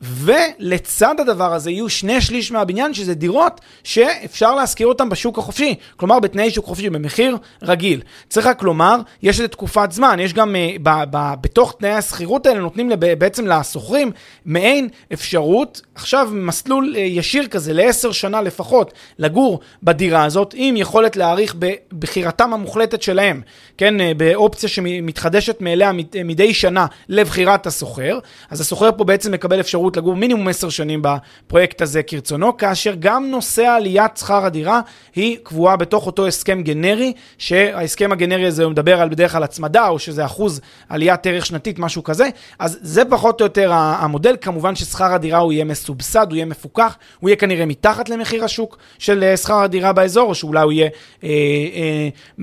ולצד 0.02 1.21
הדבר 1.21 1.55
הזה 1.55 1.71
יהיו 1.71 1.88
שני 1.88 2.21
שליש 2.21 2.52
מהבניין, 2.52 2.95
שזה 2.95 3.14
דירות 3.14 3.61
שאפשר 3.85 4.55
להשכיר 4.55 4.87
אותן 4.87 5.09
בשוק 5.09 5.38
החופשי, 5.38 5.75
כלומר 5.97 6.21
בתנאי 6.21 6.50
שוק 6.50 6.64
חופשי, 6.64 6.90
במחיר 6.90 7.37
רגיל. 7.62 8.00
צריך 8.28 8.47
רק 8.47 8.62
לומר, 8.62 8.97
יש 9.23 9.38
איזה 9.38 9.49
תקופת 9.49 9.93
זמן, 9.93 10.19
יש 10.21 10.33
גם 10.33 10.55
uh, 10.55 10.78
ב, 10.83 10.90
ב, 11.11 11.35
בתוך 11.40 11.75
תנאי 11.78 11.90
השכירות 11.90 12.47
האלה, 12.47 12.61
נותנים 12.61 12.90
לב, 12.90 13.14
בעצם 13.14 13.47
לשוכרים 13.47 14.12
מעין 14.45 14.88
אפשרות, 15.12 15.83
עכשיו 15.95 16.28
מסלול 16.33 16.95
uh, 16.95 16.99
ישיר 16.99 17.47
כזה 17.47 17.73
לעשר 17.73 18.12
שנה 18.12 18.43
לפחות, 18.43 18.93
לגור 19.19 19.61
בדירה 19.83 20.25
הזאת, 20.25 20.55
עם 20.57 20.76
יכולת 20.76 21.17
להעריך 21.17 21.55
בבחירתם 21.59 22.52
המוחלטת 22.52 23.02
שלהם, 23.02 23.40
כן, 23.78 24.00
uh, 24.00 24.14
באופציה 24.17 24.69
שמתחדשת 24.69 25.61
מאליה 25.61 25.93
מדי 26.25 26.55
שנה 26.55 26.87
לבחירת 27.09 27.67
השוכר, 27.67 28.19
אז 28.50 28.61
השוכר 28.61 28.90
פה 28.97 29.05
בעצם 29.05 29.33
מקבל 29.33 29.61
אפשרות 29.61 29.88
לגור 29.97 30.16
מינימום 30.16 30.49
עשר 30.49 30.68
שנים 30.68 31.02
בפרויקט 31.02 31.83
הזה 31.83 32.02
כרצונו, 32.02 32.57
כאשר 32.57 32.95
גם 32.99 33.30
נושא 33.30 33.62
עליית 33.62 34.16
שכר 34.16 34.45
הדירה 34.45 34.80
היא 35.14 35.38
קבועה 35.42 35.76
בתוך 35.76 36.07
אותו 36.07 36.26
הסכם 36.26 36.62
גנרי, 36.62 37.12
שההסכם 37.38 38.12
הגנרי 38.12 38.47
הזה 38.47 38.64
הוא 38.64 38.73
מדבר 38.73 39.00
על 39.00 39.09
בדרך 39.09 39.33
כלל 39.33 39.42
הצמדה, 39.42 39.88
או 39.88 39.99
שזה 39.99 40.25
אחוז 40.25 40.61
עליית 40.88 41.26
ערך 41.26 41.47
שנתית, 41.47 41.78
משהו 41.78 42.04
כזה, 42.04 42.28
אז 42.59 42.78
זה 42.83 43.04
פחות 43.04 43.40
או 43.40 43.47
יותר 43.47 43.73
המודל, 43.73 44.37
כמובן 44.40 44.75
ששכר 44.75 45.12
הדירה 45.12 45.38
הוא 45.38 45.52
יהיה 45.52 45.64
מסובסד, 45.64 46.26
הוא 46.28 46.37
יהיה 46.37 46.47
מפוקח, 46.47 46.97
הוא 47.21 47.28
יהיה 47.28 47.37
כנראה 47.37 47.66
מתחת 47.66 48.09
למחיר 48.09 48.45
השוק 48.45 48.78
של 48.99 49.25
אה, 49.25 49.37
שכר 49.37 49.62
הדירה 49.62 49.92
באזור, 49.92 50.28
או 50.28 50.35
שאולי 50.35 50.62
הוא 50.62 50.73
יהיה 50.73 50.88
אה, 51.25 51.28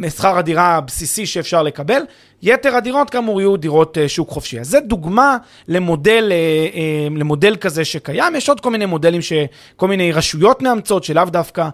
אה, 0.04 0.10
שכר 0.10 0.38
הדירה 0.38 0.76
הבסיסי 0.76 1.26
שאפשר 1.26 1.64
לקבל. 1.64 2.02
יתר 2.46 2.76
הדירות 2.76 3.10
כאמור 3.10 3.42
יהיו 3.42 3.58
דירות 3.58 3.98
אה, 3.98 4.10
שוק 4.10 4.30
חופשי. 4.30 4.60
אז 4.60 4.68
זה 4.68 4.80
דוגמה 4.80 5.38
למודל, 5.68 6.32
אה, 6.32 6.36
אה, 6.76 7.08
למודל 7.16 7.56
כזה 7.56 7.86
שקיים. 7.86 8.36
יש 8.36 8.50
עוד 8.50 8.60
כל 8.60 8.72
מיני 8.72 8.86
מודלים 8.86 9.22
שכל 9.22 9.88
מיני 9.88 10.12
רשויות 10.12 10.62
מאמצות, 10.62 11.04
שלאו 11.04 11.26
דווקא 11.26 11.70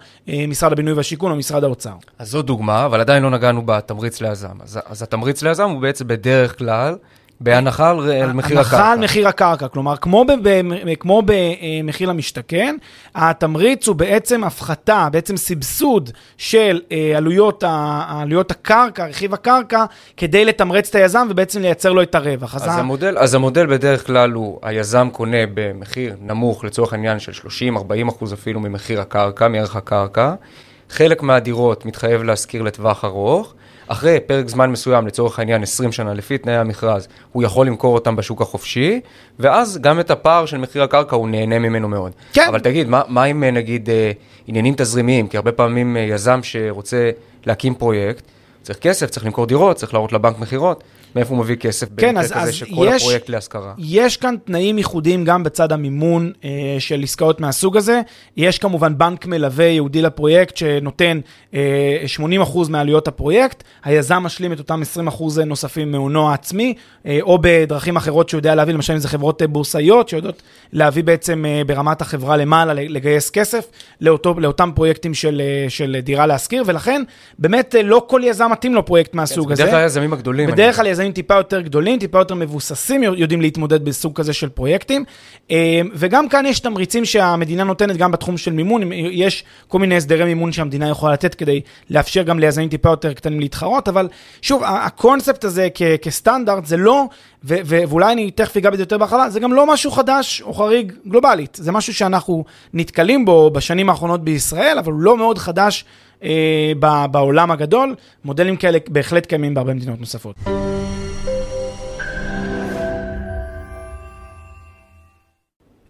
משרד 0.48 0.72
הבינוי 0.72 0.94
והשיכון 0.94 1.32
או 1.32 1.36
משרד 1.36 1.64
האוצר. 1.64 1.94
אז 2.20 2.30
זו 2.30 2.42
דוגמה, 2.42 2.86
אבל 2.86 3.02
עדיין 3.02 3.24
לא 3.24 3.30
נגענו 3.30 3.62
בתמריץ 3.66 4.22
ליזם. 4.22 4.62
אז, 4.64 4.80
אז 4.86 5.04
התמריץ 5.04 5.44
ליזם 5.44 5.70
הוא 5.70 5.82
בעצם 5.82 6.08
בדרך 6.08 6.58
כלל 6.58 6.96
בהנחה 7.44 7.90
על 7.90 8.34
מחיר 8.34 8.60
הקרקע. 8.60 8.78
הנחה 8.78 8.92
על 8.92 9.00
מחיר 9.00 9.28
הקרקע, 9.28 9.68
כלומר, 9.68 9.98
כמו, 9.98 10.26
כמו 11.00 11.24
במחיר 11.26 12.10
למשתכן, 12.10 12.76
התמריץ 13.16 13.88
הוא 13.88 13.96
בעצם 13.96 14.44
הפחתה, 14.44 15.08
בעצם 15.12 15.38
סבסוד 15.38 16.10
של 16.38 16.82
אה, 16.92 17.14
עלויות, 17.18 17.64
עלויות 18.08 18.52
הקרקע, 18.52 19.06
רכיב 19.06 19.34
הקרקע, 19.34 19.86
כדי 20.18 20.46
לתמרץ 20.46 20.90
את 20.90 20.96
היזם 20.96 21.28
ובעצם 21.30 21.62
לייצר 21.62 21.92
לו 21.92 22.02
את 22.02 22.16
הרווח. 22.16 22.56
אז, 22.56 22.64
אז, 22.64 22.78
המודל, 22.78 23.18
אז 23.18 23.34
המודל 23.34 23.66
בדרך 23.66 24.08
כלל 24.08 24.32
הוא, 24.32 24.60
היזם 24.62 25.10
קונה 25.12 25.38
במחיר 25.54 26.16
נמוך, 26.22 26.64
לצורך 26.64 26.94
העניין 26.94 27.20
של 27.20 27.32
30-40 27.32 28.10
אחוז 28.10 28.34
אפילו 28.34 28.60
ממחיר 28.60 29.02
הקרקע, 29.02 29.48
מערך 29.48 29.76
הקרקע. 29.76 30.34
חלק 30.90 31.24
מהדירות 31.24 31.86
מתחייב 31.86 32.24
להשכיר 32.24 32.62
לטווח 32.62 33.06
ארוך. 33.06 33.54
אחרי 33.92 34.20
פרק 34.20 34.50
זמן 34.50 34.72
מסוים, 34.72 35.08
לצורך 35.08 35.40
העניין 35.40 35.64
20 35.64 35.92
שנה, 35.92 36.14
לפי 36.14 36.38
תנאי 36.38 36.56
המכרז, 36.56 37.08
הוא 37.32 37.44
יכול 37.44 37.68
למכור 37.68 37.94
אותם 37.94 38.16
בשוק 38.16 38.42
החופשי, 38.42 39.00
ואז 39.40 39.78
גם 39.82 40.00
את 40.00 40.12
הפער 40.12 40.46
של 40.46 40.58
מחיר 40.58 40.84
הקרקע 40.84 41.16
הוא 41.16 41.30
נהנה 41.30 41.60
ממנו 41.60 41.90
מאוד. 41.90 42.12
כן. 42.34 42.46
אבל 42.48 42.60
תגיד, 42.60 42.90
מה, 42.90 43.02
מה 43.08 43.24
עם 43.24 43.44
נגיד 43.44 43.90
אה, 43.90 44.12
עניינים 44.48 44.74
תזרימיים? 44.78 45.28
כי 45.28 45.38
הרבה 45.38 45.52
פעמים 45.52 45.98
אה, 45.98 46.02
יזם 46.02 46.40
שרוצה 46.44 47.12
להקים 47.46 47.76
פרויקט, 47.76 48.24
צריך 48.62 48.80
כסף, 48.80 49.10
צריך 49.10 49.26
למכור 49.26 49.46
דירות, 49.46 49.78
צריך 49.78 49.94
להראות 49.94 50.14
לבנק 50.14 50.40
מכירות. 50.40 50.84
מאיפה 51.16 51.36
הוא 51.36 51.44
מביא 51.44 51.56
כסף 51.56 51.88
כן, 51.98 52.18
אז, 52.18 52.32
כזה 52.32 52.54
שכל 52.54 52.86
יש, 52.90 53.02
הפרויקט 53.02 53.30
להשכרה? 53.30 53.74
יש 53.78 54.18
כאן 54.18 54.36
תנאים 54.46 54.78
ייחודיים 54.78 55.26
גם 55.26 55.44
בצד 55.44 55.72
המימון 55.72 56.32
אה, 56.44 56.50
של 56.80 57.04
עסקאות 57.04 57.42
מהסוג 57.42 57.78
הזה. 57.78 58.02
יש 58.38 58.60
כמובן 58.60 58.98
בנק 58.98 59.26
מלווה 59.26 59.66
ייעודי 59.66 60.02
לפרויקט 60.02 60.58
שנותן 60.58 61.20
אה, 61.54 62.04
80% 62.44 62.70
מעלויות 62.70 63.08
הפרויקט, 63.08 63.64
היזם 63.84 64.24
משלים 64.24 64.54
את 64.54 64.60
אותם 64.60 64.82
20% 65.08 65.42
נוספים 65.46 65.92
מהונו 65.92 66.30
העצמי, 66.30 66.74
אה, 67.06 67.20
או 67.22 67.38
בדרכים 67.42 67.96
אחרות 67.96 68.30
שהוא 68.30 68.40
יודע 68.40 68.56
להביא, 68.56 68.74
למשל 68.74 68.94
אם 68.94 69.00
זה 69.00 69.08
חברות 69.08 69.42
בורסאיות 69.42 70.10
שיודעות 70.10 70.42
להביא 70.74 71.04
בעצם 71.04 71.46
אה, 71.46 71.62
ברמת 71.68 72.02
החברה 72.02 72.38
למעלה, 72.38 72.74
לגייס 72.74 73.30
כסף 73.30 73.66
לאותו, 74.02 74.36
לאותם 74.38 74.72
פרויקטים 74.76 75.14
של, 75.14 75.42
אה, 75.42 75.70
של 75.70 75.98
דירה 76.04 76.26
להשכיר, 76.26 76.64
ולכן 76.66 77.02
באמת 77.40 77.76
אה, 77.76 77.84
לא 77.84 78.06
כל 78.08 78.22
יזם 78.24 78.52
מתאים 78.52 78.76
לו 78.76 78.86
פרויקט 78.86 79.14
מהסוג 79.14 79.48
כן, 79.48 79.54
הזה. 79.54 79.64
בדרך 79.64 79.74
כלל 79.74 79.82
היזמים 79.82 80.14
הגדולים. 80.14 80.52
בדרך 80.52 80.76
כלל 80.76 80.88
יזמים 81.02 81.14
טיפה 81.14 81.34
יותר 81.34 81.62
גדולים, 81.62 82.00
טיפה 82.00 82.20
יותר 82.20 82.36
מבוססים, 82.36 83.04
יודעים 83.04 83.42
להתמודד 83.42 83.86
בסוג 83.86 84.16
כזה 84.16 84.34
של 84.34 84.50
פרויקטים. 84.50 85.04
אה, 85.52 85.82
וגם 85.94 86.30
כאן 86.30 86.46
יש 86.46 86.60
תמריצים 86.60 87.06
שהמדינה 87.06 87.64
נותנת 87.64 87.98
גם 87.98 88.12
בתחום 88.12 88.38
של 88.38 88.52
מימון, 88.52 88.82
יש 88.94 89.44
כל 89.68 89.80
מיני 89.80 89.98
הסדרי 89.98 90.24
מימון 90.24 90.52
שהמדינה 90.52 90.90
יכולה 90.90 91.14
לתת 91.14 91.36
כדי 91.36 91.62
לאפשר 91.90 92.24
גם 92.24 92.40
ליזמים 92.40 92.70
טיפה 92.70 92.90
יותר 92.90 93.14
קטנים 93.14 93.40
להתחרות, 93.40 93.88
אבל 93.88 94.08
שוב, 94.42 94.64
הקונספט 94.66 95.44
הזה 95.44 95.68
כ- 95.74 95.82
כסטנדרט 96.02 96.66
זה 96.66 96.78
לא, 96.78 97.06
ו- 97.44 97.56
ו- 97.66 97.84
ואולי 97.90 98.14
אני 98.14 98.32
תכף 98.32 98.58
אגע 98.58 98.70
בזה 98.70 98.82
יותר 98.82 98.98
בהתחלה, 98.98 99.30
זה 99.30 99.40
גם 99.40 99.54
לא 99.54 99.74
משהו 99.74 99.92
חדש 99.92 100.42
או 100.42 100.54
חריג 100.54 100.94
גלובלית, 101.08 101.58
זה 101.62 101.72
משהו 101.72 101.94
שאנחנו 101.94 102.44
נתקלים 102.74 103.26
בו 103.26 103.50
בשנים 103.50 103.90
האחרונות 103.90 104.24
בישראל, 104.24 104.78
אבל 104.80 104.92
הוא 104.92 105.02
לא 105.02 105.18
מאוד 105.18 105.38
חדש. 105.38 105.86
אה, 106.24 106.72
בעולם 107.12 107.52
הגדול, 107.52 107.96
מודלים 108.26 108.58
כאלה 108.58 108.78
בהחלט 108.88 109.26
קיימים 109.26 109.54
בהרבה 109.54 109.74
מדינות 109.74 110.00
נוספות. 110.00 110.36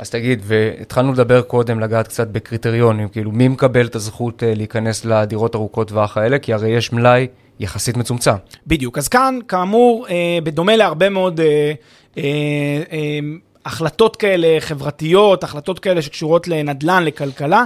אז 0.00 0.10
תגיד, 0.10 0.42
והתחלנו 0.44 1.12
לדבר 1.12 1.42
קודם, 1.42 1.80
לגעת 1.80 2.08
קצת 2.08 2.28
בקריטריונים, 2.28 3.08
כאילו 3.08 3.32
מי 3.32 3.48
מקבל 3.48 3.86
את 3.86 3.94
הזכות 3.94 4.42
אה, 4.42 4.54
להיכנס 4.54 5.04
לדירות 5.04 5.54
ארוכות 5.54 5.88
טווח 5.88 6.16
האלה? 6.16 6.38
כי 6.38 6.52
הרי 6.52 6.70
יש 6.70 6.92
מלאי 6.92 7.26
יחסית 7.60 7.96
מצומצם. 7.96 8.34
בדיוק, 8.66 8.98
אז 8.98 9.08
כאן, 9.08 9.38
כאמור, 9.48 10.06
אה, 10.10 10.38
בדומה 10.44 10.76
להרבה 10.76 11.08
מאוד... 11.08 11.40
אה, 11.40 11.72
החלטות 13.66 14.16
כאלה 14.16 14.60
חברתיות, 14.60 15.44
החלטות 15.44 15.78
כאלה 15.78 16.02
שקשורות 16.02 16.48
לנדל"ן, 16.48 17.04
לכלכלה, 17.04 17.64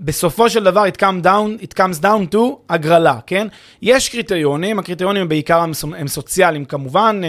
בסופו 0.00 0.50
של 0.50 0.64
דבר 0.64 0.84
it 0.86 0.96
comes 1.00 1.24
down, 1.24 1.62
it 1.62 1.74
comes 1.78 2.02
down 2.02 2.34
to 2.34 2.38
הגרלה, 2.68 3.18
כן? 3.26 3.46
יש 3.82 4.08
קריטריונים, 4.08 4.78
הקריטריונים 4.78 5.22
הם 5.22 5.28
בעיקר 5.28 5.64
הם 5.96 6.08
סוציאליים 6.08 6.64
כמובן, 6.64 7.20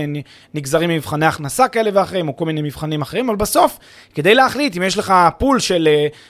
נגזרים 0.53 0.89
ממבחני 0.89 1.25
הכנסה 1.25 1.67
כאלה 1.67 1.89
ואחרים, 1.93 2.27
או 2.27 2.35
כל 2.37 2.45
מיני 2.45 2.61
מבחנים 2.61 3.01
אחרים, 3.01 3.29
אבל 3.29 3.37
בסוף, 3.37 3.79
כדי 4.15 4.35
להחליט 4.35 4.77
אם 4.77 4.83
יש 4.83 4.97
לך 4.97 5.13
פול 5.37 5.59
של, 5.59 5.87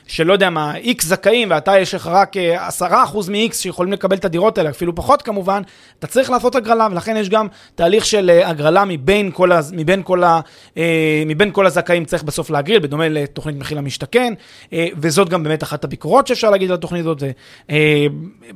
של 0.08 0.24
לא 0.24 0.34
יודע 0.34 0.50
מה, 0.50 0.76
איקס 0.76 1.06
זכאים, 1.06 1.48
ואתה 1.52 1.80
יש 1.80 1.94
לך 1.94 2.08
רק 2.08 2.38
אה, 2.38 2.68
עשרה 2.68 3.04
אחוז 3.04 3.30
מאיקס 3.30 3.60
שיכולים 3.60 3.94
לקבל 3.94 4.16
את 4.16 4.26
הדירות 4.26 4.58
האלה, 4.58 4.70
אפילו 4.70 4.96
פחות 4.96 5.22
כמובן, 5.22 5.62
אתה 6.00 6.08
צריך 6.08 6.30
לעשות 6.30 6.56
הגרלה, 6.56 6.88
ולכן 6.92 7.18
יש 7.18 7.30
גם 7.30 7.48
תהליך 7.76 8.06
של 8.06 8.30
אה, 8.30 8.50
הגרלה 8.50 8.84
מבין 8.88 9.32
כל, 9.34 9.52
ה, 9.52 9.62
מבין 9.72 10.04
כל, 10.04 10.24
ה, 10.24 10.40
אה, 10.78 11.24
מבין 11.26 11.52
כל 11.52 11.66
הזכאים 11.66 12.06
צריך 12.06 12.24
בסוף 12.24 12.50
להגריל, 12.50 12.80
בדומה 12.80 13.10
לתוכנית 13.10 13.56
מחיר 13.58 13.78
למשתכן, 13.78 14.34
וזאת 14.74 15.30
גם 15.30 15.44
באמת 15.44 15.64
אחת 15.64 15.84
הביקורות. 15.84 16.25
הביקורות 16.26 16.28
שאפשר 16.28 16.50
להגיד 16.50 16.70
על 16.70 16.76
התוכנית 16.76 17.02
הזאת, 17.06 17.24
אה, 17.70 18.06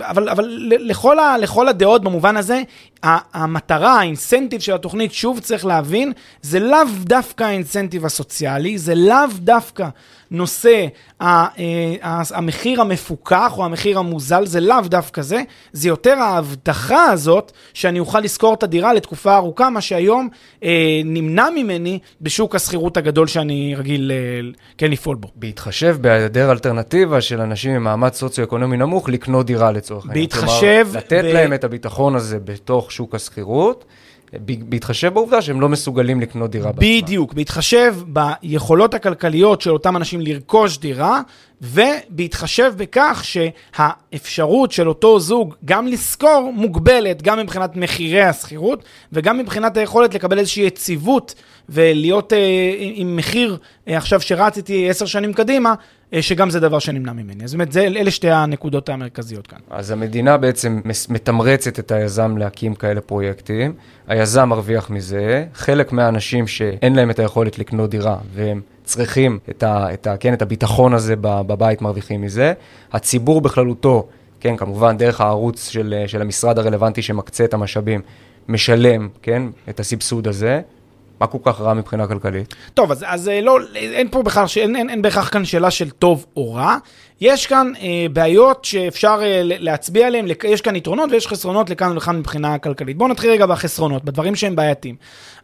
אבל, 0.02 0.30
אבל 0.30 0.46
לכל, 0.70 1.20
ה, 1.20 1.38
לכל 1.38 1.68
הדעות 1.68 2.04
במובן 2.04 2.38
הזה, 2.38 2.62
המטרה, 3.04 4.00
האינסנטיב 4.00 4.62
של 4.62 4.74
התוכנית, 4.74 5.14
שוב 5.14 5.40
צריך 5.40 5.66
להבין, 5.66 6.14
זה 6.42 6.60
לאו 6.60 6.88
דווקא 7.04 7.44
האינסנטיב 7.44 8.06
הסוציאלי, 8.06 8.78
זה 8.78 8.96
לאו 8.96 9.28
דווקא 9.36 9.90
נושא 10.32 10.86
אה, 11.22 11.48
המחיר 12.34 12.82
המפוקח 12.82 13.54
או 13.58 13.66
המחיר 13.66 14.00
המוזל, 14.00 14.46
זה 14.46 14.60
לאו 14.60 14.82
דווקא 14.86 15.22
זה, 15.22 15.42
זה 15.72 15.88
יותר 15.88 16.14
ההבטחה 16.14 17.06
הזאת 17.06 17.52
שאני 17.74 18.00
אוכל 18.00 18.20
לשכור 18.20 18.54
את 18.54 18.64
הדירה 18.64 18.94
לתקופה 18.94 19.36
ארוכה, 19.36 19.70
מה 19.70 19.82
שהיום 19.82 20.30
אה, 20.64 21.02
נמנע 21.06 21.50
ממני 21.56 22.00
בשוק 22.22 22.56
השכירות 22.56 22.98
הגדול 22.98 23.28
שאני 23.28 23.76
רגיל 23.78 24.12
אה, 24.12 24.50
כן 24.78 24.92
לפעול 24.92 25.16
בו. 25.16 25.28
בהתחשב 25.36 25.98
בהיעדר 26.02 26.52
אלטרנטיבה 26.52 27.22
של 27.22 27.42
אנשים 27.42 27.72
ממעמד 27.72 28.14
סוציו-אקונומי 28.14 28.78
נמוך 28.78 29.10
לקנות 29.10 29.46
דירה 29.46 29.72
לצורך 29.72 30.06
העניין. 30.06 30.24
בהתחשב... 30.24 30.84
כלומר, 30.84 30.98
לתת 30.98 31.24
ב... 31.24 31.34
להם 31.34 31.54
את 31.54 31.64
הביטחון 31.64 32.16
הזה 32.16 32.40
בתוך 32.40 32.92
שוק 32.92 33.16
השכירות. 33.16 33.86
בהתחשב 34.44 35.14
בעובדה 35.14 35.42
שהם 35.42 35.62
לא 35.62 35.70
מסוגלים 35.70 36.22
לקנות 36.22 36.52
דירה 36.52 36.72
בעצמם. 36.72 37.02
בדיוק, 37.02 37.34
בהתחשב 37.34 37.96
ביכולות 38.08 38.94
הכלכליות 38.94 39.62
של 39.62 39.72
אותם 39.72 39.98
אנשים 39.98 40.22
לרכוש 40.22 40.78
דירה, 40.78 41.22
ובהתחשב 41.62 42.74
בכך 42.78 43.22
שהאפשרות 43.24 44.72
של 44.72 44.88
אותו 44.88 45.20
זוג 45.20 45.56
גם 45.66 45.88
לשכור 45.88 46.52
מוגבלת, 46.56 47.22
גם 47.22 47.40
מבחינת 47.40 47.76
מחירי 47.76 48.22
השכירות, 48.22 48.84
וגם 49.14 49.38
מבחינת 49.38 49.78
היכולת 49.78 50.14
לקבל 50.14 50.40
איזושהי 50.40 50.64
יציבות 50.64 51.36
ולהיות 51.70 52.34
אה, 52.34 52.74
עם 52.78 53.16
מחיר 53.16 53.58
אה, 53.88 53.98
עכשיו 53.98 54.22
שרצתי 54.22 54.90
עשר 54.90 55.06
שנים 55.06 55.34
קדימה, 55.34 55.74
אה, 56.14 56.22
שגם 56.22 56.50
זה 56.50 56.60
דבר 56.60 56.80
שנמנע 56.80 57.14
ממני. 57.14 57.44
אז 57.44 57.56
באמת, 57.56 57.72
זה, 57.72 57.82
אלה 57.82 58.12
שתי 58.12 58.30
הנקודות 58.30 58.90
המרכזיות 58.90 59.48
כאן. 59.48 59.58
אז 59.70 59.92
המדינה 59.92 60.38
בעצם 60.38 60.82
מתמרצת 61.10 61.80
את 61.80 61.92
היזם 61.92 62.38
להקים 62.38 62.76
כאלה 62.76 63.02
פרויקטים, 63.02 63.74
היזם 64.08 64.50
מרוויח 64.50 64.90
מזה, 64.90 65.46
חלק 65.54 65.92
מהאנשים 65.92 66.48
שאין 66.48 66.96
להם 66.96 67.10
את 67.10 67.20
היכולת 67.20 67.60
לקנות 67.60 67.90
דירה, 67.90 68.18
והם 68.34 68.62
צריכים 68.84 69.40
את, 69.50 69.64
ה, 69.64 69.94
את, 69.94 70.08
ה, 70.08 70.18
כן, 70.18 70.34
את 70.34 70.42
הביטחון 70.42 70.94
הזה 70.94 71.16
בבית, 71.22 71.82
מרוויחים 71.82 72.22
מזה. 72.22 72.54
הציבור 72.94 73.42
בכללותו, 73.42 74.08
כן, 74.40 74.58
כמובן, 74.58 74.98
דרך 74.98 75.22
הערוץ 75.22 75.70
של, 75.70 76.04
של 76.08 76.22
המשרד 76.22 76.60
הרלוונטי 76.60 77.02
שמקצה 77.02 77.46
את 77.46 77.54
המשאבים, 77.54 78.02
משלם, 78.48 79.10
כן, 79.22 79.44
את 79.70 79.80
הסבסוד 79.80 80.28
הזה. 80.28 80.62
מה 81.20 81.28
כל 81.28 81.38
כך 81.44 81.62
רע 81.62 81.74
מבחינה 81.74 82.08
כלכלית? 82.08 82.56
טוב, 82.74 82.92
אז, 82.92 83.06
אז 83.08 83.30
אה, 83.30 83.42
לא, 83.42 83.58
אין 83.76 84.08
פה 84.10 84.24
בכלל, 84.24 84.46
אין, 84.58 84.76
אין, 84.76 84.90
אין 84.90 85.02
בהכרח 85.02 85.30
כאן 85.30 85.46
שאלה 85.46 85.72
של 85.72 85.90
טוב 85.90 86.26
או 86.38 86.54
רע. 86.54 86.78
יש 87.22 87.48
כאן 87.48 87.72
אה, 87.82 88.06
בעיות 88.14 88.66
שאפשר 88.66 89.20
אה, 89.24 89.42
להצביע 89.44 90.08
עליהן, 90.08 90.26
יש 90.44 90.62
כאן 90.62 90.76
יתרונות 90.76 91.12
ויש 91.12 91.28
חסרונות 91.28 91.70
לכאן 91.70 91.92
ולכאן 91.92 92.18
מבחינה 92.18 92.58
כלכלית. 92.58 92.98
בואו 92.98 93.10
נתחיל 93.10 93.32
רגע 93.32 93.46
בחסרונות, 93.46 94.06
בדברים 94.06 94.36
שהם 94.36 94.56
בעייתיים. 94.56 94.96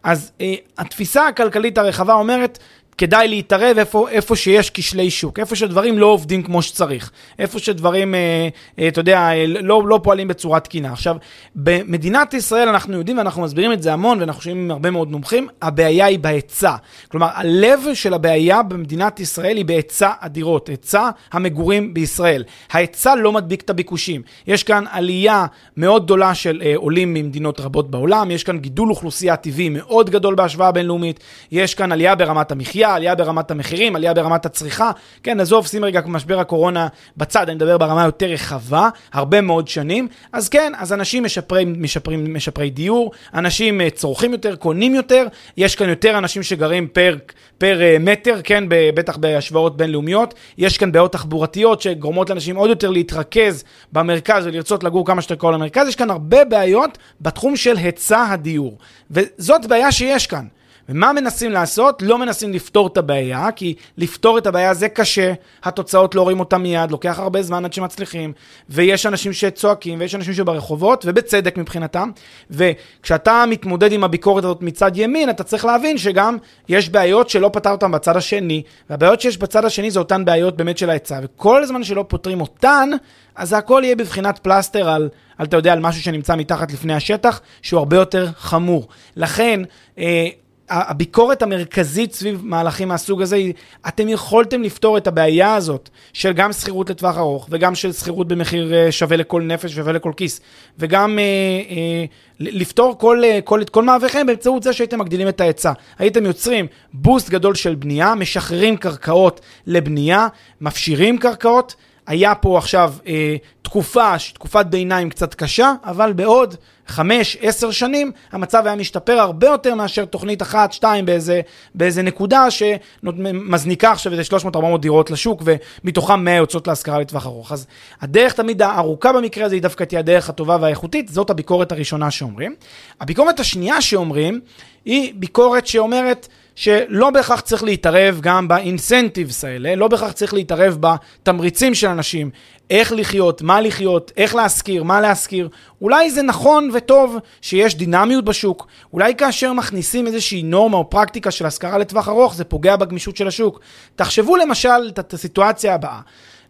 אז 0.04 0.32
אה, 0.42 0.54
התפיסה 0.78 1.28
הכלכלית 1.28 1.78
הרחבה 1.78 2.14
אומרת, 2.14 2.60
כדאי 2.98 3.28
להתערב 3.28 3.78
איפה, 3.78 4.10
איפה 4.10 4.36
שיש 4.36 4.72
כשלי 4.74 5.12
שוק, 5.12 5.40
איפה 5.40 5.56
שדברים 5.56 5.98
לא 5.98 6.06
עובדים 6.06 6.44
כמו 6.44 6.62
שצריך, 6.62 7.12
איפה 7.40 7.60
שדברים, 7.60 8.16
אה, 8.16 8.50
אה, 8.80 8.88
אתה 8.88 9.00
יודע, 9.00 9.20
אה, 9.20 9.46
לא, 9.48 9.88
לא 9.88 10.00
פועלים 10.04 10.28
בצורה 10.28 10.60
תקינה. 10.60 10.94
עכשיו, 10.94 11.16
במדינת 11.56 12.34
ישראל 12.34 12.68
אנחנו 12.70 12.98
יודעים 12.98 13.18
ואנחנו 13.18 13.42
מסבירים 13.42 13.72
את 13.72 13.82
זה 13.82 13.94
המון 13.94 14.20
ואנחנו 14.20 14.42
שומעים 14.42 14.64
עם 14.64 14.72
הרבה 14.72 14.92
מאוד 14.92 15.12
מומחים, 15.12 15.48
הבעיה 15.62 16.06
היא 16.06 16.20
בהיצע. 16.20 16.76
כלומר, 17.08 17.28
הלב 17.34 17.80
של 17.94 18.14
הבעיה 18.14 18.64
במדינת 18.64 19.20
ישראל 19.20 19.58
היא 19.58 19.66
בהיצע 19.66 20.12
הדירות, 20.22 20.70
היצע 20.70 21.10
המגורים 21.32 21.94
בישראל. 21.94 22.44
ההיצע 22.72 23.16
לא 23.16 23.32
מדביק 23.32 23.62
את 23.62 23.70
הביקושים. 23.70 24.22
יש 24.48 24.64
כאן 24.64 24.84
עלייה 24.92 25.46
מאוד 25.78 26.06
גדולה 26.06 26.36
של 26.36 26.62
אה, 26.66 26.74
עולים 26.76 27.14
ממדינות 27.14 27.60
רבות 27.60 27.92
בעולם, 27.92 28.32
יש 28.32 28.44
כאן 28.44 28.58
גידול 28.58 28.90
אוכלוסייה 28.90 29.36
טבעי 29.36 29.70
מאוד 29.70 30.10
גדול 30.10 30.36
בהשוואה 30.36 30.72
בינלאומית, 30.72 31.20
יש 31.52 31.76
כאן 31.76 31.92
עלייה 31.92 32.16
ברמת 32.16 32.52
המחיה. 32.52 32.85
עלייה, 32.86 32.96
עלייה 32.96 33.16
ברמת 33.16 33.52
המחירים, 33.52 33.96
עלייה 33.96 34.14
ברמת 34.14 34.46
הצריכה. 34.46 34.92
כן, 35.24 35.40
עזוב, 35.40 35.68
שים 35.68 35.86
רגע 35.86 36.02
משבר 36.06 36.40
הקורונה 36.40 36.88
בצד, 37.18 37.50
אני 37.50 37.56
מדבר 37.56 37.78
ברמה 37.78 38.04
יותר 38.04 38.26
רחבה, 38.26 38.90
הרבה 39.14 39.42
מאוד 39.42 39.68
שנים. 39.68 40.08
אז 40.34 40.50
כן, 40.50 40.74
אז 40.78 40.94
אנשים 40.94 41.24
משפרים, 41.24 41.76
משפרים, 41.80 42.34
משפרי 42.34 42.70
דיור, 42.70 43.12
אנשים 43.34 43.82
אה, 43.82 43.90
צורכים 43.90 44.32
יותר, 44.32 44.56
קונים 44.56 44.96
יותר, 44.96 45.28
יש 45.58 45.76
כאן 45.76 45.90
יותר 45.90 46.18
אנשים 46.18 46.44
שגרים 46.44 46.88
פר, 46.88 47.16
פר 47.58 47.82
אה, 47.82 47.98
מטר, 48.00 48.40
כן, 48.44 48.64
בטח 48.70 49.18
בהשוואות 49.18 49.78
בינלאומיות. 49.78 50.34
יש 50.58 50.78
כאן 50.78 50.92
בעיות 50.92 51.12
תחבורתיות 51.12 51.82
שגורמות 51.82 52.30
לאנשים 52.30 52.56
עוד 52.56 52.70
יותר 52.70 52.90
להתרכז 52.90 53.64
במרכז 53.92 54.48
ולרצות 54.48 54.84
לגור 54.84 55.06
כמה 55.06 55.22
שיותר 55.22 55.36
קרוב 55.36 55.54
למרכז. 55.54 55.88
יש 55.88 55.96
כאן 55.96 56.10
הרבה 56.10 56.46
בעיות 56.46 56.98
בתחום 57.22 57.56
של 57.56 57.78
היצע 57.78 58.26
הדיור. 58.30 58.78
וזאת 59.12 59.66
בעיה 59.66 59.92
שיש 59.92 60.28
כאן. 60.28 60.46
ומה 60.90 61.14
מנסים 61.14 61.52
לעשות? 61.52 62.02
לא 62.02 62.18
מנסים 62.18 62.54
לפתור 62.54 62.88
את 62.88 62.98
הבעיה, 62.98 63.52
כי 63.56 63.76
לפתור 63.98 64.38
את 64.38 64.48
הבעיה 64.48 64.74
זה 64.74 64.90
קשה, 64.90 65.34
התוצאות 65.64 66.16
לא 66.16 66.22
רואים 66.22 66.40
אותה 66.40 66.58
מיד, 66.58 66.92
לוקח 66.92 67.20
הרבה 67.20 67.42
זמן 67.42 67.66
עד 67.66 67.74
שמצליחים, 67.74 68.34
ויש 68.70 69.06
אנשים 69.06 69.34
שצועקים, 69.34 70.00
ויש 70.00 70.16
אנשים 70.16 70.34
שברחובות, 70.34 71.06
ובצדק 71.08 71.58
מבחינתם, 71.58 72.12
וכשאתה 72.52 73.44
מתמודד 73.50 73.92
עם 73.92 74.04
הביקורת 74.04 74.44
הזאת 74.44 74.62
מצד 74.62 74.92
ימין, 74.96 75.30
אתה 75.30 75.44
צריך 75.44 75.66
להבין 75.66 75.98
שגם 75.98 76.38
יש 76.70 76.90
בעיות 76.90 77.30
שלא 77.30 77.50
פתר 77.54 77.72
אותן 77.72 77.92
בצד 77.92 78.18
השני, 78.18 78.64
והבעיות 78.90 79.22
שיש 79.22 79.38
בצד 79.38 79.66
השני 79.66 79.92
זה 79.92 80.00
אותן 80.00 80.26
בעיות 80.26 80.58
באמת 80.58 80.78
של 80.78 80.90
ההיצע, 80.90 81.20
וכל 81.24 81.66
זמן 81.66 81.84
שלא 81.84 82.06
פותרים 82.08 82.42
אותן, 82.42 82.90
אז 83.36 83.54
הכל 83.54 83.82
יהיה 83.86 83.96
בבחינת 83.96 84.38
פלסטר 84.38 84.90
על, 84.90 85.10
על, 85.38 85.46
אתה 85.46 85.58
יודע, 85.58 85.74
על 85.74 85.80
משהו 85.80 86.02
שנמצא 86.02 86.36
מתחת 86.36 86.72
לפני 86.72 86.94
השטח, 86.94 87.42
שהוא 87.62 87.78
הרבה 87.78 87.98
יותר 87.98 88.28
חמור. 88.38 88.88
לכן, 89.16 89.62
אה, 89.98 90.28
הביקורת 90.70 91.42
המרכזית 91.42 92.14
סביב 92.14 92.42
מהלכים 92.44 92.88
מהסוג 92.88 93.22
הזה 93.22 93.36
היא, 93.36 93.54
אתם 93.88 94.10
יכולתם 94.10 94.64
לפתור 94.64 94.98
את 94.98 95.08
הבעיה 95.08 95.56
הזאת 95.56 95.90
של 96.14 96.34
גם 96.34 96.54
שכירות 96.54 96.90
לטווח 96.90 97.18
ארוך 97.18 97.48
וגם 97.50 97.76
של 97.76 97.94
שכירות 97.94 98.28
במחיר 98.28 98.74
אה, 98.74 98.92
שווה 98.92 99.18
לכל 99.18 99.42
נפש 99.42 99.72
שווה 99.72 99.94
לכל 99.94 100.12
כיס 100.18 100.42
וגם 100.80 101.20
אה, 101.20 101.24
אה, 101.70 102.06
לפתור 102.40 102.96
כל, 102.98 103.24
אה, 103.24 103.40
כל, 103.44 103.62
את 103.62 103.70
כל 103.70 103.84
מאבריכם 103.84 104.28
באמצעות 104.28 104.64
זה 104.64 104.74
שהייתם 104.74 105.00
מגדילים 105.00 105.28
את 105.28 105.42
ההיצע. 105.42 105.72
הייתם 106.00 106.26
יוצרים 106.26 106.68
בוסט 106.94 107.30
גדול 107.30 107.56
של 107.56 107.76
בנייה, 107.76 108.16
משחררים 108.16 108.78
קרקעות 108.78 109.42
לבנייה, 109.68 110.28
מפשירים 110.62 111.18
קרקעות. 111.18 111.76
היה 112.08 112.36
פה 112.36 112.58
עכשיו 112.58 112.94
אה, 113.08 113.36
תקופה, 113.62 114.16
תקופת 114.34 114.66
ביניים 114.66 115.10
קצת 115.10 115.34
קשה, 115.34 115.74
אבל 115.84 116.14
בעוד 116.14 116.56
חמש, 116.88 117.38
עשר 117.42 117.72
שנים, 117.72 118.12
המצב 118.32 118.64
היה 118.66 118.76
משתפר 118.76 119.20
הרבה 119.20 119.48
יותר 119.48 119.76
מאשר 119.76 120.06
תוכנית 120.06 120.42
אחת, 120.42 120.74
שתיים, 120.74 121.06
באיזה, 121.06 121.42
באיזה 121.76 122.02
נקודה 122.02 122.52
שמזניקה 122.52 123.92
עכשיו 123.92 124.12
איזה 124.12 124.24
300-400 124.54 124.78
דירות 124.80 125.12
לשוק, 125.12 125.44
ומתוכם 125.46 126.24
100 126.26 126.36
יוצאות 126.36 126.68
להשכרה 126.68 127.00
לטווח 127.00 127.26
ארוך. 127.26 127.52
אז 127.52 127.68
הדרך 128.02 128.34
תמיד 128.34 128.62
הארוכה 128.62 129.14
במקרה 129.14 129.46
הזה 129.46 129.56
היא 129.56 129.62
דווקא 129.62 129.84
תהיה 129.84 130.00
הדרך 130.00 130.30
הטובה 130.30 130.58
והאיכותית, 130.62 131.08
זאת 131.08 131.30
הביקורת 131.30 131.72
הראשונה 131.72 132.12
שאומרים. 132.12 132.56
הביקורת 133.02 133.40
השנייה 133.40 133.82
שאומרים, 133.82 134.40
היא 134.86 135.14
ביקורת 135.16 135.68
שאומרת, 135.68 136.28
שלא 136.56 137.10
בהכרח 137.10 137.40
צריך 137.40 137.64
להתערב 137.64 138.20
גם 138.22 138.48
באינסנטיבס 138.48 139.44
האלה, 139.44 139.76
לא 139.76 139.88
בהכרח 139.88 140.12
צריך 140.12 140.34
להתערב 140.34 140.78
בתמריצים 140.80 141.74
של 141.74 141.88
אנשים, 141.88 142.30
איך 142.70 142.94
לחיות, 142.96 143.42
מה 143.42 143.62
לחיות, 143.62 144.12
איך 144.18 144.36
להשכיר, 144.36 144.84
מה 144.84 145.02
להשכיר. 145.02 145.50
אולי 145.82 146.12
זה 146.12 146.22
נכון 146.22 146.70
וטוב 146.74 147.18
שיש 147.42 147.76
דינמיות 147.76 148.26
בשוק, 148.26 148.68
אולי 148.94 149.16
כאשר 149.16 149.54
מכניסים 149.54 150.08
איזושהי 150.08 150.44
נורמה 150.44 150.78
או 150.78 150.90
פרקטיקה 150.90 151.32
של 151.32 151.46
השכרה 151.46 151.78
לטווח 151.78 152.08
ארוך, 152.10 152.36
זה 152.36 152.44
פוגע 152.44 152.76
בגמישות 152.76 153.18
של 153.18 153.28
השוק. 153.28 153.60
תחשבו 153.96 154.36
למשל 154.36 154.92
את 155.00 155.14
הסיטואציה 155.14 155.76
הבאה. 155.76 156.00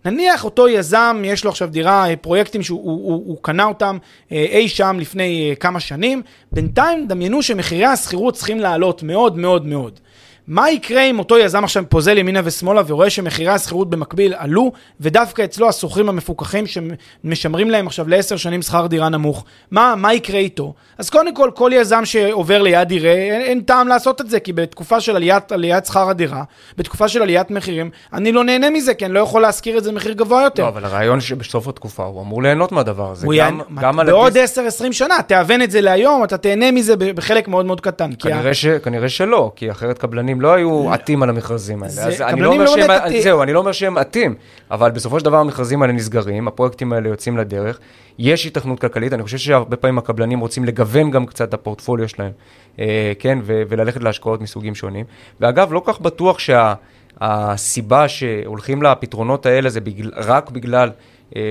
נניח 0.06 0.44
אותו 0.46 0.68
יזם, 0.68 1.22
יש 1.26 1.44
לו 1.44 1.50
עכשיו 1.50 1.70
דירה, 1.70 2.06
פרויקטים 2.22 2.64
שהוא 2.64 2.82
הוא, 2.84 3.14
הוא, 3.14 3.24
הוא 3.28 3.38
קנה 3.42 3.64
אותם 3.64 3.98
אה, 4.32 4.46
אי 4.50 4.68
שם 4.68 4.98
לפני 5.00 5.50
אה, 5.50 5.56
כמה 5.56 5.80
שנים, 5.80 6.22
בינתיים 6.52 7.08
דמיינו 7.08 7.42
שמחירי 7.42 7.86
השכירות 7.86 8.34
צריכים 8.34 8.60
לעלות 8.60 9.04
מאוד 9.04 9.38
מאוד 9.38 9.66
מאוד. 9.66 10.00
מה 10.48 10.72
יקרה 10.72 11.02
אם 11.02 11.20
אותו 11.20 11.38
יזם 11.38 11.64
עכשיו 11.64 11.84
פוזל 11.90 12.18
ימינה 12.18 12.40
ושמאלה 12.44 12.82
ורואה 12.88 13.10
שמחירי 13.10 13.50
השכירות 13.50 13.90
במקביל 13.90 14.34
עלו, 14.38 14.72
ודווקא 15.00 15.42
אצלו 15.42 15.70
השוכרים 15.70 16.10
המפוקחים 16.10 16.66
שמשמרים 16.68 17.70
להם 17.70 17.88
עכשיו 17.88 18.08
לעשר 18.08 18.38
שנים 18.38 18.62
שכר 18.62 18.88
דירה 18.88 19.10
נמוך, 19.10 19.46
מה, 19.72 19.94
מה 19.98 20.14
יקרה 20.14 20.40
איתו? 20.40 20.74
אז 20.98 21.10
קודם 21.10 21.36
כל, 21.36 21.52
כל 21.56 21.72
יזם 21.74 22.06
שעובר 22.06 22.62
ליד 22.62 22.88
דירה, 22.88 23.12
אין, 23.12 23.42
אין 23.42 23.62
טעם 23.62 23.88
לעשות 23.88 24.22
את 24.22 24.30
זה, 24.30 24.40
כי 24.40 24.54
בתקופה 24.54 25.00
של 25.00 25.16
עליית, 25.16 25.52
עליית 25.52 25.86
שכר 25.86 26.10
הדירה, 26.10 26.44
בתקופה 26.78 27.08
של 27.08 27.22
עליית 27.22 27.52
מחירים, 27.52 27.90
אני 28.14 28.32
לא 28.32 28.44
נהנה 28.44 28.70
מזה, 28.70 28.94
כי 28.94 29.06
אני 29.06 29.14
לא 29.14 29.20
יכול 29.20 29.42
להשכיר 29.42 29.78
את 29.78 29.84
זה 29.84 29.92
במחיר 29.92 30.14
גבוה 30.14 30.44
יותר. 30.44 30.64
לא, 30.64 30.68
אבל 30.68 30.86
הרעיון 30.86 31.22
שבסוף 31.22 31.68
התקופה 31.68 32.04
הוא 32.04 32.22
אמור 32.22 32.44
ליהנות 32.44 32.72
מהדבר 32.72 33.12
הזה. 33.12 33.28
גם. 33.38 33.62
גם 33.82 34.00
על... 34.00 34.06
בעוד 34.06 34.38
10-20 34.38 34.92
שנה, 34.92 35.16
תאבן 35.28 35.62
את 35.62 35.72
זה 35.72 35.82
להיום, 35.82 36.24
אתה 36.24 36.38
תהנה 36.38 36.72
מזה 36.72 36.96
בחלק 36.98 37.48
מאוד 37.48 37.66
מאוד 37.66 37.82
קטן. 37.82 38.12
כנראה, 38.20 38.54
ש... 38.54 38.66
כנראה 38.66 39.10
שלא, 39.10 39.52
כי 39.56 39.72
אחרת 39.72 39.98
קבלנים 39.98 40.35
קבלנים 40.36 40.42
לא 40.42 40.54
היו 40.54 40.94
עטים 40.94 41.24
על 41.24 41.30
המכרזים 41.30 41.84
האלה. 41.84 41.94
אז 42.08 42.22
אני 42.22 42.42
לא 42.42 42.52
אומר 42.52 42.68
שהם, 42.68 42.90
עטים. 42.92 43.22
זהו, 43.22 43.44
אני 43.44 43.54
לא 43.54 43.60
אומר 43.60 43.72
שהם 43.72 43.98
עטים, 43.98 44.36
אבל 44.72 44.92
בסופו 44.92 45.20
של 45.20 45.26
דבר 45.26 45.38
המכרזים 45.38 45.82
האלה 45.82 45.94
נסגרים, 45.94 46.48
הפרויקטים 46.48 46.94
האלה 46.94 47.10
יוצאים 47.10 47.38
לדרך, 47.38 47.80
יש 48.20 48.46
התכנות 48.46 48.80
כלכלית, 48.80 49.14
אני 49.14 49.24
חושב 49.24 49.38
שהרבה 49.38 49.76
פעמים 49.76 49.98
הקבלנים 49.98 50.40
רוצים 50.40 50.66
לגוון 50.66 51.12
גם 51.12 51.26
קצת 51.26 51.50
את 51.50 51.54
הפורטפוליו 51.54 52.10
שלהם, 52.10 52.32
אה, 52.80 53.14
כן, 53.20 53.40
ו- 53.44 53.64
וללכת 53.70 54.04
להשקעות 54.04 54.42
מסוגים 54.42 54.76
שונים. 54.76 55.06
ואגב, 55.40 55.74
לא 55.74 55.82
כך 55.86 56.02
בטוח 56.02 56.40
שה... 56.40 56.74
שהולכים 58.08 58.84
לפתרונות 58.84 59.46
האלה 59.46 59.70
זה 59.70 59.82
בגלל, 59.82 60.12
רק 60.16 60.50
בגלל 60.50 60.90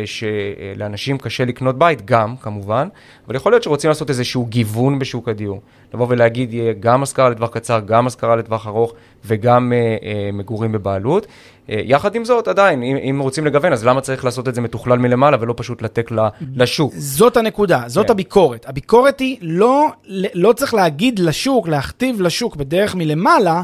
שלאנשים 0.04 1.18
קשה 1.18 1.44
לקנות 1.44 1.78
בית, 1.78 2.04
גם, 2.04 2.36
כמובן, 2.36 2.88
אבל 3.26 3.36
יכול 3.36 3.52
להיות 3.52 3.62
שרוצים 3.62 3.88
לעשות 3.88 4.10
איזשהו 4.10 4.46
גיוון 4.46 4.98
בשוק 4.98 5.28
הדיור. 5.28 5.60
לבוא 5.94 6.06
ולהגיד, 6.08 6.54
יהיה 6.54 6.72
גם 6.80 7.02
השכרה 7.02 7.28
לטווח 7.28 7.50
קצר, 7.50 7.80
גם 7.80 8.06
השכרה 8.06 8.36
לטווח 8.36 8.66
ארוך 8.66 8.92
וגם 9.24 9.72
אה, 9.72 9.78
אה, 9.78 10.30
מגורים 10.32 10.72
בבעלות. 10.72 11.26
אה, 11.70 11.80
יחד 11.84 12.14
עם 12.14 12.24
זאת, 12.24 12.48
עדיין, 12.48 12.82
אם, 12.82 12.96
אם 12.96 13.18
רוצים 13.20 13.46
לגוון, 13.46 13.72
אז 13.72 13.84
למה 13.84 14.00
צריך 14.00 14.24
לעשות 14.24 14.48
את 14.48 14.54
זה 14.54 14.60
מתוכלל 14.60 14.98
מלמעלה 14.98 15.36
ולא 15.40 15.54
פשוט 15.56 15.82
לתק 15.82 16.10
לשוק? 16.56 16.92
זאת 16.96 17.36
הנקודה, 17.36 17.82
זאת 17.86 18.06
כן. 18.06 18.12
הביקורת. 18.12 18.68
הביקורת 18.68 19.20
היא 19.20 19.36
לא, 19.40 19.88
לא 20.34 20.52
צריך 20.52 20.74
להגיד 20.74 21.18
לשוק, 21.18 21.68
להכתיב 21.68 22.20
לשוק 22.20 22.56
בדרך 22.56 22.94
מלמעלה, 22.94 23.62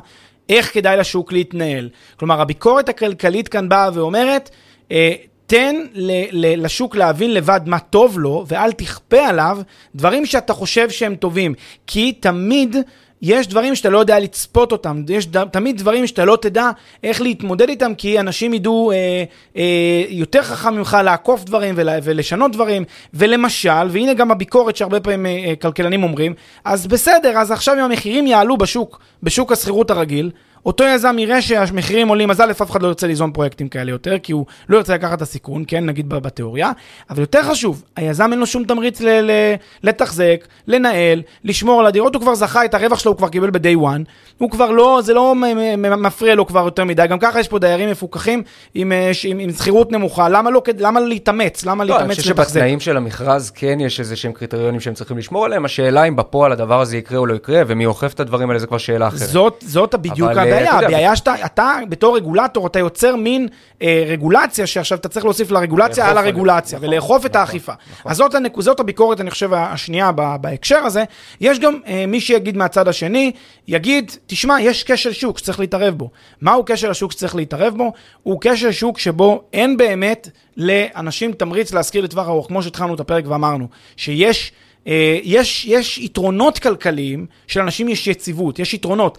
איך 0.48 0.74
כדאי 0.74 0.96
לשוק 0.96 1.32
להתנהל. 1.32 1.88
כלומר, 2.16 2.40
הביקורת 2.40 2.88
הכלכלית 2.88 3.48
כאן 3.48 3.68
באה 3.68 3.90
ואומרת, 3.94 4.50
אה, 4.92 5.12
תן 5.50 5.76
ל- 5.94 6.24
ל- 6.32 6.64
לשוק 6.64 6.96
להבין 6.96 7.34
לבד 7.34 7.60
מה 7.66 7.78
טוב 7.78 8.18
לו, 8.18 8.44
ואל 8.48 8.72
תכפה 8.72 9.26
עליו 9.26 9.58
דברים 9.94 10.26
שאתה 10.26 10.52
חושב 10.52 10.90
שהם 10.90 11.14
טובים. 11.14 11.54
כי 11.86 12.12
תמיד 12.12 12.76
יש 13.22 13.46
דברים 13.46 13.74
שאתה 13.74 13.90
לא 13.90 13.98
יודע 13.98 14.18
לצפות 14.18 14.72
אותם, 14.72 15.02
יש 15.08 15.26
ד... 15.26 15.44
תמיד 15.44 15.78
דברים 15.78 16.06
שאתה 16.06 16.24
לא 16.24 16.38
תדע 16.40 16.70
איך 17.04 17.20
להתמודד 17.20 17.68
איתם, 17.68 17.94
כי 17.94 18.20
אנשים 18.20 18.54
ידעו 18.54 18.92
אה, 18.92 19.24
אה, 19.56 20.04
יותר 20.08 20.42
חכם 20.42 20.74
ממך 20.74 20.96
לעקוף 21.04 21.44
דברים 21.44 21.74
ול... 21.76 21.88
ולשנות 22.02 22.52
דברים, 22.52 22.84
ולמשל, 23.14 23.88
והנה 23.88 24.14
גם 24.14 24.30
הביקורת 24.30 24.76
שהרבה 24.76 25.00
פעמים 25.00 25.26
אה, 25.26 25.54
כלכלנים 25.62 26.02
אומרים, 26.02 26.34
אז 26.64 26.86
בסדר, 26.86 27.38
אז 27.38 27.50
עכשיו 27.50 27.74
אם 27.74 27.80
המחירים 27.80 28.26
יעלו 28.26 28.56
בשוק, 28.56 29.00
בשוק 29.22 29.52
השכירות 29.52 29.90
הרגיל, 29.90 30.30
אותו 30.66 30.84
יזם 30.84 31.18
יראה 31.18 31.42
שהמחירים 31.42 32.08
עולים, 32.08 32.30
אז 32.30 32.40
א', 32.40 32.50
אף 32.50 32.70
אחד 32.70 32.82
לא 32.82 32.88
ירצה 32.88 33.06
ליזום 33.06 33.32
פרויקטים 33.32 33.68
כאלה 33.68 33.90
יותר, 33.90 34.18
כי 34.22 34.32
הוא 34.32 34.46
לא 34.68 34.76
ירצה 34.76 34.94
לקחת 34.94 35.16
את 35.16 35.22
הסיכון, 35.22 35.64
כן, 35.66 35.86
נגיד 35.86 36.08
בתיאוריה, 36.08 36.72
אבל 37.10 37.20
יותר 37.20 37.42
חשוב, 37.42 37.82
היזם 37.96 38.32
אין 38.32 38.38
לו 38.38 38.46
שום 38.46 38.64
תמריץ 38.64 39.00
ל- 39.00 39.20
ל- 39.20 39.54
לתחזק, 39.82 40.46
לנהל, 40.66 41.22
לשמור 41.44 41.80
על 41.80 41.86
הדירות, 41.86 42.14
הוא 42.14 42.22
כבר 42.22 42.34
זכה 42.34 42.64
את 42.64 42.74
הרווח 42.74 42.98
שלו, 42.98 43.12
הוא 43.12 43.18
כבר 43.18 43.28
קיבל 43.28 43.50
ב-day 43.50 43.78
one, 43.82 44.02
הוא 44.38 44.50
כבר 44.50 44.70
לא, 44.70 45.00
זה 45.04 45.14
לא 45.14 45.34
מפריע 45.76 46.34
לו 46.34 46.46
כבר 46.46 46.64
יותר 46.64 46.84
מדי, 46.84 47.06
גם 47.06 47.18
ככה 47.18 47.40
יש 47.40 47.48
פה 47.48 47.58
דיירים 47.58 47.90
מפוקחים 47.90 48.42
עם, 48.74 48.92
אה, 48.92 49.10
עם, 49.24 49.38
עם 49.38 49.52
שכירות 49.52 49.92
נמוכה, 49.92 50.28
למה 50.28 50.50
לא, 50.50 50.62
למה 50.78 51.00
להתאמץ? 51.00 51.64
למה 51.64 51.84
לא, 51.84 51.94
להתאמץ 51.94 52.18
לתחזק? 52.18 52.30
אני 52.30 52.34
חושב 52.34 52.52
שבתנאים 52.52 52.80
של 52.80 52.96
המכרז 52.96 53.50
כן 53.50 53.80
יש 53.80 54.00
איזה 54.00 54.16
שהם 54.16 54.32
קריטריונים 54.32 54.80
שהם 54.80 54.94
צריכים 54.94 55.18
לשמור 55.18 55.44
עליהם, 55.44 55.64
השאלה 55.64 56.04
אם 56.04 56.16
בפועל 56.16 56.52
הדבר 56.52 56.80
הזה 56.80 56.96
יקרה 56.96 57.18
או 57.18 57.26
לא 57.26 57.34
יקרה, 57.34 57.62
ומי 57.66 57.86
אוכף 57.86 58.14
את 58.14 58.20
הדברים 58.20 58.48
האלה, 58.48 58.58
זה 58.58 58.66
כבר 58.66 58.78
שאלה 58.78 59.08
אחרת. 59.08 59.18
זאת, 59.18 59.64
זאת 59.66 59.94
בדיוק 59.94 60.30
הבעיה, 60.52 60.72
הבעיה 60.72 61.16
שאתה, 61.16 61.34
אתה 61.44 61.78
בתור 61.88 62.16
רגולטור, 62.16 62.66
אתה 62.66 62.78
יוצר 62.78 63.16
מין 63.16 63.48
אה, 63.82 64.04
רגולציה, 64.06 64.66
שעכשיו 64.66 64.98
אתה 64.98 65.08
צריך 65.08 65.24
להוסיף 65.24 65.50
לרגולציה 65.50 66.10
על 66.10 66.18
הרגולציה, 66.18 66.78
ולאכוף 66.82 67.26
את 67.26 67.30
נכון, 67.30 67.40
האכיפה. 67.40 67.72
נכון. 67.92 68.12
אז. 68.12 68.22
זאת 68.58 68.80
הביקורת, 68.80 69.20
אני 69.20 69.30
חושב, 69.30 69.52
השנייה 69.54 70.12
בהקשר 70.40 70.78
הזה. 70.78 71.04
יש 71.40 71.58
גם 71.58 71.78
אה, 71.86 72.04
מי 72.08 72.20
שיגיד 72.20 72.56
מהצד 72.56 72.88
השני, 72.88 73.32
יגיד, 73.68 74.12
תשמע, 74.26 74.60
יש 74.60 74.84
כשל 74.84 75.12
שוק 75.12 75.38
שצריך 75.38 75.60
להתערב 75.60 75.94
בו. 75.94 76.10
מהו 76.40 76.64
כשל 76.66 76.90
השוק 76.90 77.12
שצריך 77.12 77.36
להתערב 77.36 77.74
בו? 77.76 77.92
הוא 78.22 78.38
כשל 78.40 78.72
שוק 78.72 78.98
שבו 78.98 79.42
אין 79.52 79.76
באמת 79.76 80.28
לאנשים 80.56 81.32
תמריץ 81.32 81.72
להשכיר 81.72 82.04
לטווח 82.04 82.28
ארוך, 82.28 82.46
כמו 82.46 82.62
שהתחלנו 82.62 82.94
את 82.94 83.00
הפרק 83.00 83.24
ואמרנו, 83.28 83.68
שיש... 83.96 84.52
אה, 84.86 85.18
יש, 85.22 85.64
יש 85.64 85.98
יתרונות 85.98 86.58
כלכליים, 86.58 87.26
שלאנשים 87.46 87.88
יש 87.88 88.06
יציבות, 88.06 88.58
יש 88.58 88.74
יתרונות. 88.74 89.18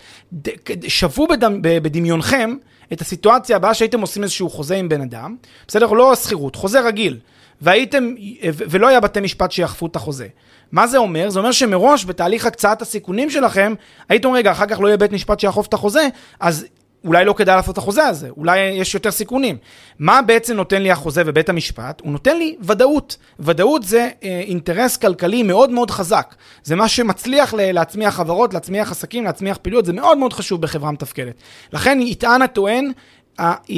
שוו 0.88 1.28
בדמיונכם 1.62 2.56
את 2.94 3.02
הסיטואציה 3.02 3.56
הבאה 3.56 3.74
שהייתם 3.74 4.02
עושים 4.02 4.24
איזשהו 4.24 4.50
חוזה 4.50 4.76
עם 4.76 4.90
בן 4.90 5.02
אדם, 5.02 5.36
בסדר? 5.68 5.92
לא 5.92 6.16
שכירות, 6.16 6.56
חוזה 6.56 6.82
רגיל. 6.82 7.18
והייתם, 7.62 8.14
ולא 8.54 8.88
היה 8.88 9.00
בתי 9.00 9.20
משפט 9.20 9.52
שיאכפו 9.52 9.86
את 9.86 9.96
החוזה. 9.96 10.28
מה 10.72 10.88
זה 10.88 10.98
אומר? 10.98 11.30
זה 11.30 11.40
אומר 11.40 11.52
שמראש 11.52 12.06
בתהליך 12.06 12.46
הקצאת 12.46 12.82
הסיכונים 12.82 13.30
שלכם, 13.30 13.74
הייתם, 14.10 14.32
רגע, 14.32 14.52
אחר 14.52 14.66
כך 14.66 14.80
לא 14.80 14.88
יהיה 14.88 14.98
בית 14.98 15.12
משפט 15.12 15.40
שיאכוף 15.40 15.68
את 15.68 15.74
החוזה, 15.74 16.08
אז 16.40 16.66
אולי 17.06 17.26
לא 17.26 17.34
כדאי 17.34 17.56
לעשות 17.56 17.74
את 17.74 17.78
החוזה 17.78 18.06
הזה, 18.06 18.30
אולי 18.38 18.60
יש 18.60 18.94
יותר 18.94 19.12
סיכונים. 19.12 19.58
מה 20.00 20.22
בעצם 20.22 20.56
נותן 20.56 20.82
לי 20.82 20.92
החוזה 20.92 21.24
ובית 21.26 21.50
המשפט? 21.50 22.02
הוא 22.02 22.12
נותן 22.12 22.38
לי 22.38 22.56
ודאות. 22.62 23.18
ודאות 23.40 23.84
זה 23.84 24.10
אה, 24.24 24.42
אינטרס 24.48 24.98
כלכלי 24.98 25.44
מאוד 25.44 25.70
מאוד 25.70 25.92
חזק. 25.92 26.36
זה 26.64 26.76
מה 26.76 26.88
שמצליח 26.88 27.54
להצמיח 27.58 28.16
חברות, 28.16 28.54
להצמיח 28.54 28.92
עסקים, 28.92 29.24
להצמיח 29.24 29.58
פעילויות, 29.58 29.86
זה 29.86 29.94
מאוד 29.94 30.18
מאוד 30.18 30.34
חשוב 30.34 30.62
בחברה 30.62 30.92
מתפקדת. 30.92 31.36
לכן 31.74 32.00
יטען 32.02 32.42
הטוען, 32.42 32.92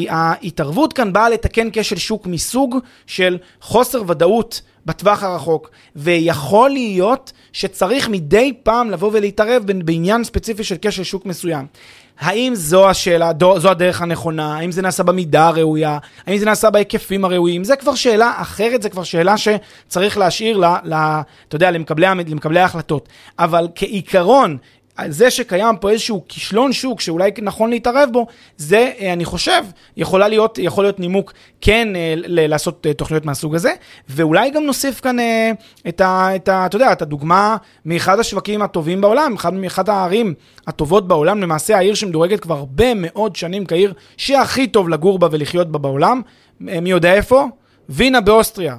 ההתערבות 0.09 0.93
כאן 0.93 1.13
באה 1.13 1.29
לתקן 1.29 1.67
כשל 1.73 1.95
שוק 1.95 2.27
מסוג 2.27 2.77
של 3.07 3.37
חוסר 3.61 4.03
ודאות 4.07 4.61
בטווח 4.85 5.23
הרחוק, 5.23 5.69
ויכול 5.95 6.69
להיות 6.69 7.31
שצריך 7.53 8.09
מדי 8.09 8.53
פעם 8.63 8.91
לבוא 8.91 9.09
ולהתערב 9.13 9.63
בעניין 9.65 10.23
ספציפי 10.23 10.63
של 10.63 10.75
כשל 10.81 11.03
שוק 11.03 11.25
מסוים. 11.25 11.65
האם 12.23 12.55
זו 12.55 12.89
השאלה, 12.89 13.31
זו 13.57 13.69
הדרך 13.69 14.01
הנכונה, 14.01 14.57
האם 14.57 14.71
זה 14.71 14.81
נעשה 14.81 15.03
במידה 15.03 15.47
הראויה, 15.47 15.97
האם 16.27 16.37
זה 16.37 16.45
נעשה 16.45 16.69
בהיקפים 16.69 17.25
הראויים, 17.25 17.63
זה 17.63 17.75
כבר 17.75 17.95
שאלה 17.95 18.33
אחרת, 18.37 18.81
זה 18.81 18.89
כבר 18.89 19.03
שאלה 19.03 19.35
שצריך 19.37 20.17
להשאיר, 20.17 20.57
ל, 20.57 20.65
ל, 20.83 20.93
אתה 21.47 21.55
יודע, 21.55 21.71
למקבלי, 21.71 22.05
למקבלי 22.05 22.59
ההחלטות. 22.59 23.09
אבל 23.39 23.67
כעיקרון, 23.75 24.57
זה 25.07 25.31
שקיים 25.31 25.77
פה 25.77 25.89
איזשהו 25.89 26.23
כישלון 26.27 26.73
שוק 26.73 27.01
שאולי 27.01 27.31
נכון 27.41 27.69
להתערב 27.69 28.09
בו, 28.11 28.27
זה, 28.57 28.91
אה, 28.99 29.13
אני 29.13 29.25
חושב, 29.25 29.63
יכולה 29.97 30.27
להיות, 30.27 30.57
יכול 30.57 30.83
להיות 30.83 30.99
נימוק 30.99 31.33
כן 31.61 31.95
אה, 31.95 32.13
ל- 32.17 32.47
לעשות 32.47 32.87
אה, 32.87 32.93
תוכניות 32.93 33.25
מהסוג 33.25 33.55
הזה, 33.55 33.73
ואולי 34.09 34.49
גם 34.49 34.63
נוסיף 34.63 34.99
כאן 34.99 35.15
את 35.87 36.01
ה... 36.01 36.35
את 36.35 36.49
ה 36.49 36.65
אתה 36.65 36.75
יודע, 36.75 36.91
את 36.91 37.01
הדוגמה 37.01 37.57
מאחד 37.85 38.19
השווקים 38.19 38.61
הטובים 38.61 39.01
בעולם, 39.01 39.35
אחד, 39.35 39.53
מאחד 39.53 39.89
הערים 39.89 40.33
הטובות 40.67 41.07
בעולם, 41.07 41.41
למעשה 41.41 41.77
העיר 41.77 41.93
שמדורגת 41.93 42.39
כבר 42.39 42.55
הרבה 42.55 42.93
מאוד 42.93 43.35
שנים 43.35 43.65
כעיר 43.65 43.93
שהכי 44.17 44.67
טוב 44.67 44.89
לגור 44.89 45.19
בה 45.19 45.27
ולחיות 45.31 45.71
בה 45.71 45.79
בעולם, 45.79 46.21
מי 46.59 46.89
יודע 46.89 47.13
איפה? 47.13 47.45
וינה 47.89 48.21
באוסטריה, 48.21 48.75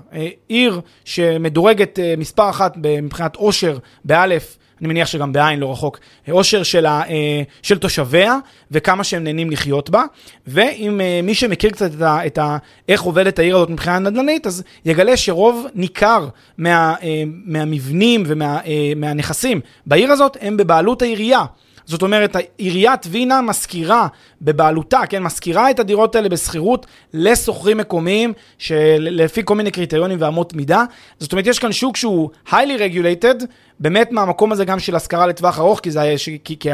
עיר 0.48 0.80
שמדורגת 1.04 1.98
מספר 2.18 2.50
אחת 2.50 2.76
מבחינת 3.02 3.36
עושר, 3.36 3.78
באלף, 4.04 4.56
אני 4.80 4.88
מניח 4.88 5.08
שגם 5.08 5.32
בעין 5.32 5.60
לא 5.60 5.72
רחוק, 5.72 5.98
עושר 6.30 6.62
של, 6.62 6.86
ה, 6.86 7.02
אה, 7.08 7.42
של 7.62 7.78
תושביה 7.78 8.38
וכמה 8.70 9.04
שהם 9.04 9.24
נהנים 9.24 9.50
לחיות 9.50 9.90
בה. 9.90 10.04
ואם 10.46 11.00
אה, 11.00 11.20
מי 11.22 11.34
שמכיר 11.34 11.70
קצת 11.70 11.90
את, 11.94 12.02
ה, 12.02 12.26
את 12.26 12.38
ה, 12.38 12.56
איך 12.88 13.02
עובדת 13.02 13.38
העיר 13.38 13.56
הזאת 13.56 13.70
מבחינה 13.70 13.98
נדל"נית, 13.98 14.46
אז 14.46 14.62
יגלה 14.84 15.16
שרוב 15.16 15.66
ניכר 15.74 16.28
מה, 16.58 16.94
אה, 17.02 17.22
מהמבנים 17.26 18.22
ומהנכסים 18.26 19.60
בעיר 19.86 20.12
הזאת 20.12 20.36
הם 20.40 20.56
בבעלות 20.56 21.02
העירייה. 21.02 21.44
זאת 21.86 22.02
אומרת, 22.02 22.36
עיריית 22.58 23.06
וינה 23.10 23.40
משכירה 23.40 24.06
בבעלותה, 24.42 25.00
כן, 25.08 25.22
משכירה 25.22 25.70
את 25.70 25.78
הדירות 25.78 26.16
האלה 26.16 26.28
בשכירות 26.28 26.86
לשוכרים 27.14 27.78
מקומיים, 27.78 28.32
שלפי 28.58 29.42
כל 29.44 29.54
מיני 29.54 29.70
קריטריונים 29.70 30.18
ואמות 30.20 30.54
מידה. 30.54 30.84
זאת 31.18 31.32
אומרת, 31.32 31.46
יש 31.46 31.58
כאן 31.58 31.72
שוק 31.72 31.96
שהוא 31.96 32.30
highly 32.48 32.78
regulated, 32.78 33.44
באמת 33.80 34.12
מהמקום 34.12 34.52
הזה 34.52 34.64
גם 34.64 34.78
של 34.78 34.96
השכרה 34.96 35.26
לטווח 35.26 35.58
ארוך, 35.58 35.80
כי, 35.80 35.90
זה, 35.90 36.14
כי, 36.44 36.58
כי 36.58 36.70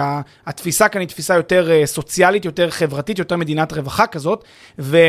התפיסה 0.46 0.88
כאן 0.88 1.00
היא 1.00 1.08
תפיסה 1.08 1.34
יותר 1.34 1.70
אה, 1.70 1.86
סוציאלית, 1.86 2.44
יותר 2.44 2.70
חברתית, 2.70 3.18
יותר 3.18 3.36
מדינת 3.36 3.72
רווחה 3.72 4.06
כזאת, 4.06 4.44
ו... 4.78 5.08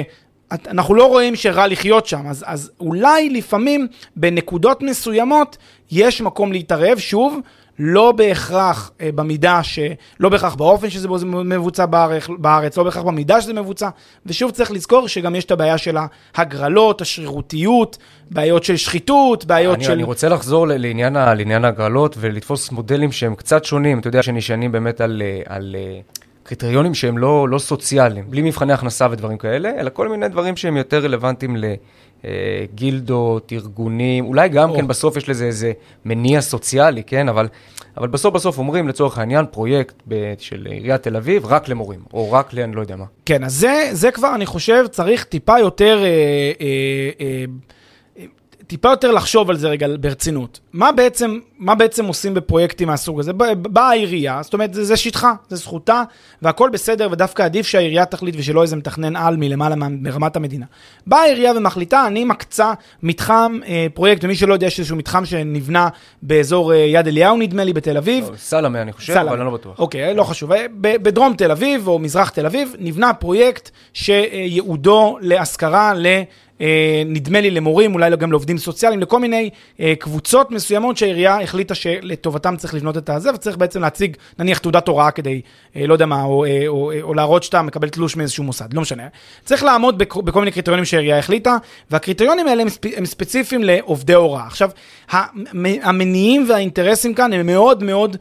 אנחנו 0.68 0.96
לא 0.96 1.06
רואים 1.06 1.36
שרע 1.36 1.68
לחיות 1.68 2.06
שם, 2.06 2.28
אז, 2.28 2.44
אז 2.48 2.72
אולי 2.80 3.30
לפעמים 3.30 3.88
בנקודות 4.16 4.82
מסוימות 4.82 5.58
יש 5.92 6.22
מקום 6.22 6.52
להתערב, 6.52 7.00
שוב, 7.00 7.40
לא 7.84 8.12
בהכרח 8.12 8.92
אה, 9.02 9.10
במידה 9.16 9.64
ש... 9.64 9.80
לא 10.20 10.30
בהכרח 10.30 10.56
באופן 10.56 10.90
שזה 10.90 11.08
מבוצע 11.46 11.86
בארץ, 11.86 12.28
בארץ, 12.38 12.78
לא 12.78 12.84
בהכרח 12.84 13.04
במידה 13.04 13.42
שזה 13.42 13.54
מבוצע, 13.54 13.90
ושוב 14.26 14.52
צריך 14.52 14.72
לזכור 14.72 15.08
שגם 15.08 15.36
יש 15.36 15.46
את 15.46 15.52
הבעיה 15.52 15.78
של 15.78 15.98
ההגרלות, 16.36 17.02
השרירותיות, 17.02 17.98
בעיות 18.32 18.64
של 18.64 18.78
שחיתות, 18.78 19.46
בעיות 19.46 19.76
אני, 19.76 19.84
של... 19.84 19.92
אני 19.92 20.04
רוצה 20.04 20.30
לחזור 20.30 20.68
לעניין, 20.68 21.14
לעניין 21.14 21.66
ההגרלות 21.66 22.16
ולתפוס 22.20 22.72
מודלים 22.72 23.12
שהם 23.12 23.36
קצת 23.36 23.66
שונים, 23.66 24.00
אתה 24.00 24.08
יודע, 24.08 24.24
שנשענים 24.24 24.72
באמת 24.72 25.02
על... 25.02 25.22
אה, 25.26 25.56
על 25.56 25.76
אה, 25.80 26.00
קריטריונים 26.44 26.94
שהם 26.94 27.18
לא, 27.18 27.50
לא 27.50 27.60
סוציאליים, 27.60 28.26
בלי 28.30 28.42
מבחני 28.42 28.74
הכנסה 28.74 29.08
ודברים 29.12 29.38
כאלה, 29.38 29.72
אלא 29.80 29.90
כל 29.94 30.08
מיני 30.08 30.28
דברים 30.28 30.58
שהם 30.58 30.78
יותר 30.78 31.04
רלוונטיים 31.04 31.56
ל... 31.56 31.66
אה, 32.26 32.66
גילדות, 32.76 33.54
ארגונים, 33.54 34.26
אולי 34.26 34.50
גם 34.50 34.70
או. 34.70 34.76
כן 34.76 34.88
בסוף 34.88 35.18
יש 35.18 35.30
לזה 35.30 35.46
איזה 35.46 35.72
מניע 36.06 36.42
סוציאלי, 36.42 37.04
כן? 37.04 37.30
אבל, 37.30 37.48
אבל 37.98 38.08
בסוף 38.08 38.34
בסוף 38.34 38.58
אומרים 38.58 38.88
לצורך 38.88 39.18
העניין 39.18 39.46
פרויקט 39.52 39.96
ב, 40.08 40.34
של 40.38 40.68
עיריית 40.72 41.04
תל 41.04 41.16
אביב 41.16 41.46
רק 41.46 41.70
למורים, 41.70 42.00
או 42.14 42.32
רק 42.32 42.54
ל... 42.54 42.60
אני 42.60 42.76
לא 42.76 42.82
יודע 42.82 42.96
מה. 42.96 43.06
כן, 43.26 43.44
אז 43.44 43.54
זה, 43.54 43.90
זה 43.92 44.12
כבר, 44.12 44.36
אני 44.36 44.46
חושב, 44.46 44.86
צריך 44.92 45.24
טיפה 45.24 45.60
יותר... 45.60 46.00
אה, 46.04 46.08
אה, 46.62 47.10
אה, 47.22 47.46
טיפה 48.72 48.90
יותר 48.90 49.12
לחשוב 49.12 49.50
על 49.50 49.58
זה 49.58 49.68
רגע 49.70 49.88
ברצינות. 50.00 50.60
מה 50.74 50.92
בעצם, 50.92 51.40
מה 51.60 51.76
בעצם 51.76 52.06
עושים 52.06 52.34
בפרויקטים 52.34 52.88
מהסוג 52.88 53.20
הזה? 53.20 53.34
באה 53.34 53.90
העירייה, 53.90 54.40
זאת 54.44 54.54
אומרת, 54.54 54.74
זה, 54.74 54.84
זה 54.84 54.98
שטחה, 54.98 55.34
זה 55.50 55.56
זכותה, 55.56 56.04
והכל 56.42 56.70
בסדר, 56.74 57.08
ודווקא 57.12 57.44
עדיף 57.44 57.68
שהעירייה 57.68 58.06
תחליט 58.06 58.36
ושלא 58.38 58.62
איזה 58.62 58.76
מתכנן 58.76 59.16
על 59.16 59.38
מלמעלה 59.38 59.76
מרמת 59.76 60.36
המדינה. 60.36 60.66
באה 61.08 61.20
העירייה 61.22 61.54
ומחליטה, 61.58 62.08
אני 62.08 62.26
מקצה 62.26 62.74
מתחם, 63.04 63.60
אה, 63.68 63.88
פרויקט, 63.94 64.24
ומי 64.24 64.36
שלא 64.36 64.54
יודע, 64.54 64.68
יש 64.68 64.80
איזשהו 64.80 64.98
מתחם 64.98 65.26
שנבנה 65.26 65.90
באזור 66.22 66.74
אה, 66.74 66.78
יד 66.78 67.08
אליהו, 67.08 67.38
נדמה 67.38 67.64
לי, 67.64 67.74
בתל 67.74 67.98
אביב. 67.98 68.30
לא, 68.32 68.38
סלמה, 68.38 68.82
אני 68.82 68.94
חושב, 68.94 69.14
סלמה. 69.14 69.30
אבל 69.30 69.38
אני 69.38 69.46
לא 69.46 69.52
בטוח. 69.52 69.80
אוקיי, 69.80 70.14
לא 70.14 70.24
חשוב. 70.24 70.52
אה, 70.52 70.66
בדרום 70.82 71.34
תל 71.34 71.52
אביב, 71.52 71.88
או 71.88 72.00
מזרח 72.00 72.30
תל 72.30 72.46
אביב, 72.46 72.76
נבנה 72.80 73.14
פרויקט 73.14 73.70
שייעודו 73.94 75.18
להשכרה 75.22 75.94
ל... 75.94 76.08
אה, 76.62 77.04
נדמה 77.06 77.42
לי 77.42 77.52
למורים, 77.52 77.94
אולי 77.94 78.16
גם 78.18 78.32
לעובדים 78.32 78.58
סוציאליים, 78.58 79.00
לכל 79.00 79.20
מיני 79.20 79.50
אה, 79.80 79.94
קבוצות 80.00 80.52
מסוימות 80.52 80.98
שהעירייה 80.98 81.42
החליטה 81.42 81.76
שלטובתם 81.76 82.56
צריך 82.58 82.74
לבנות 82.74 82.98
את 82.98 83.10
הזה, 83.10 83.34
וצריך 83.34 83.58
בעצם 83.58 83.82
להציג 83.82 84.18
נניח 84.40 84.58
תעודת 84.58 84.88
הוראה 84.88 85.12
כדי, 85.12 85.42
אה, 85.76 85.88
לא 85.88 85.94
יודע 85.94 86.06
מה, 86.06 86.24
או, 86.24 86.46
או, 86.46 86.68
או, 86.68 86.92
או 87.02 87.14
להראות 87.14 87.44
שאתה 87.44 87.62
מקבל 87.62 87.90
תלוש 87.90 88.16
מאיזשהו 88.16 88.44
מוסד, 88.44 88.74
לא 88.74 88.82
משנה. 88.82 89.04
צריך 89.46 89.64
לעמוד 89.64 89.98
בכ, 89.98 90.18
בכל 90.18 90.40
מיני 90.40 90.52
קריטריונים 90.52 90.86
שהעירייה 90.86 91.20
החליטה, 91.20 91.58
והקריטריונים 91.92 92.48
האלה 92.48 92.62
הם, 92.62 92.70
ספ, 92.70 92.86
הם 92.98 93.06
ספציפיים 93.06 93.64
לעובדי 93.64 94.14
הוראה. 94.14 94.48
עכשיו, 94.48 94.70
המניעים 95.84 96.46
והאינטרסים 96.50 97.14
כאן 97.14 97.34
הם 97.34 97.46
מאוד 97.46 97.84
מאוד, 97.84 98.18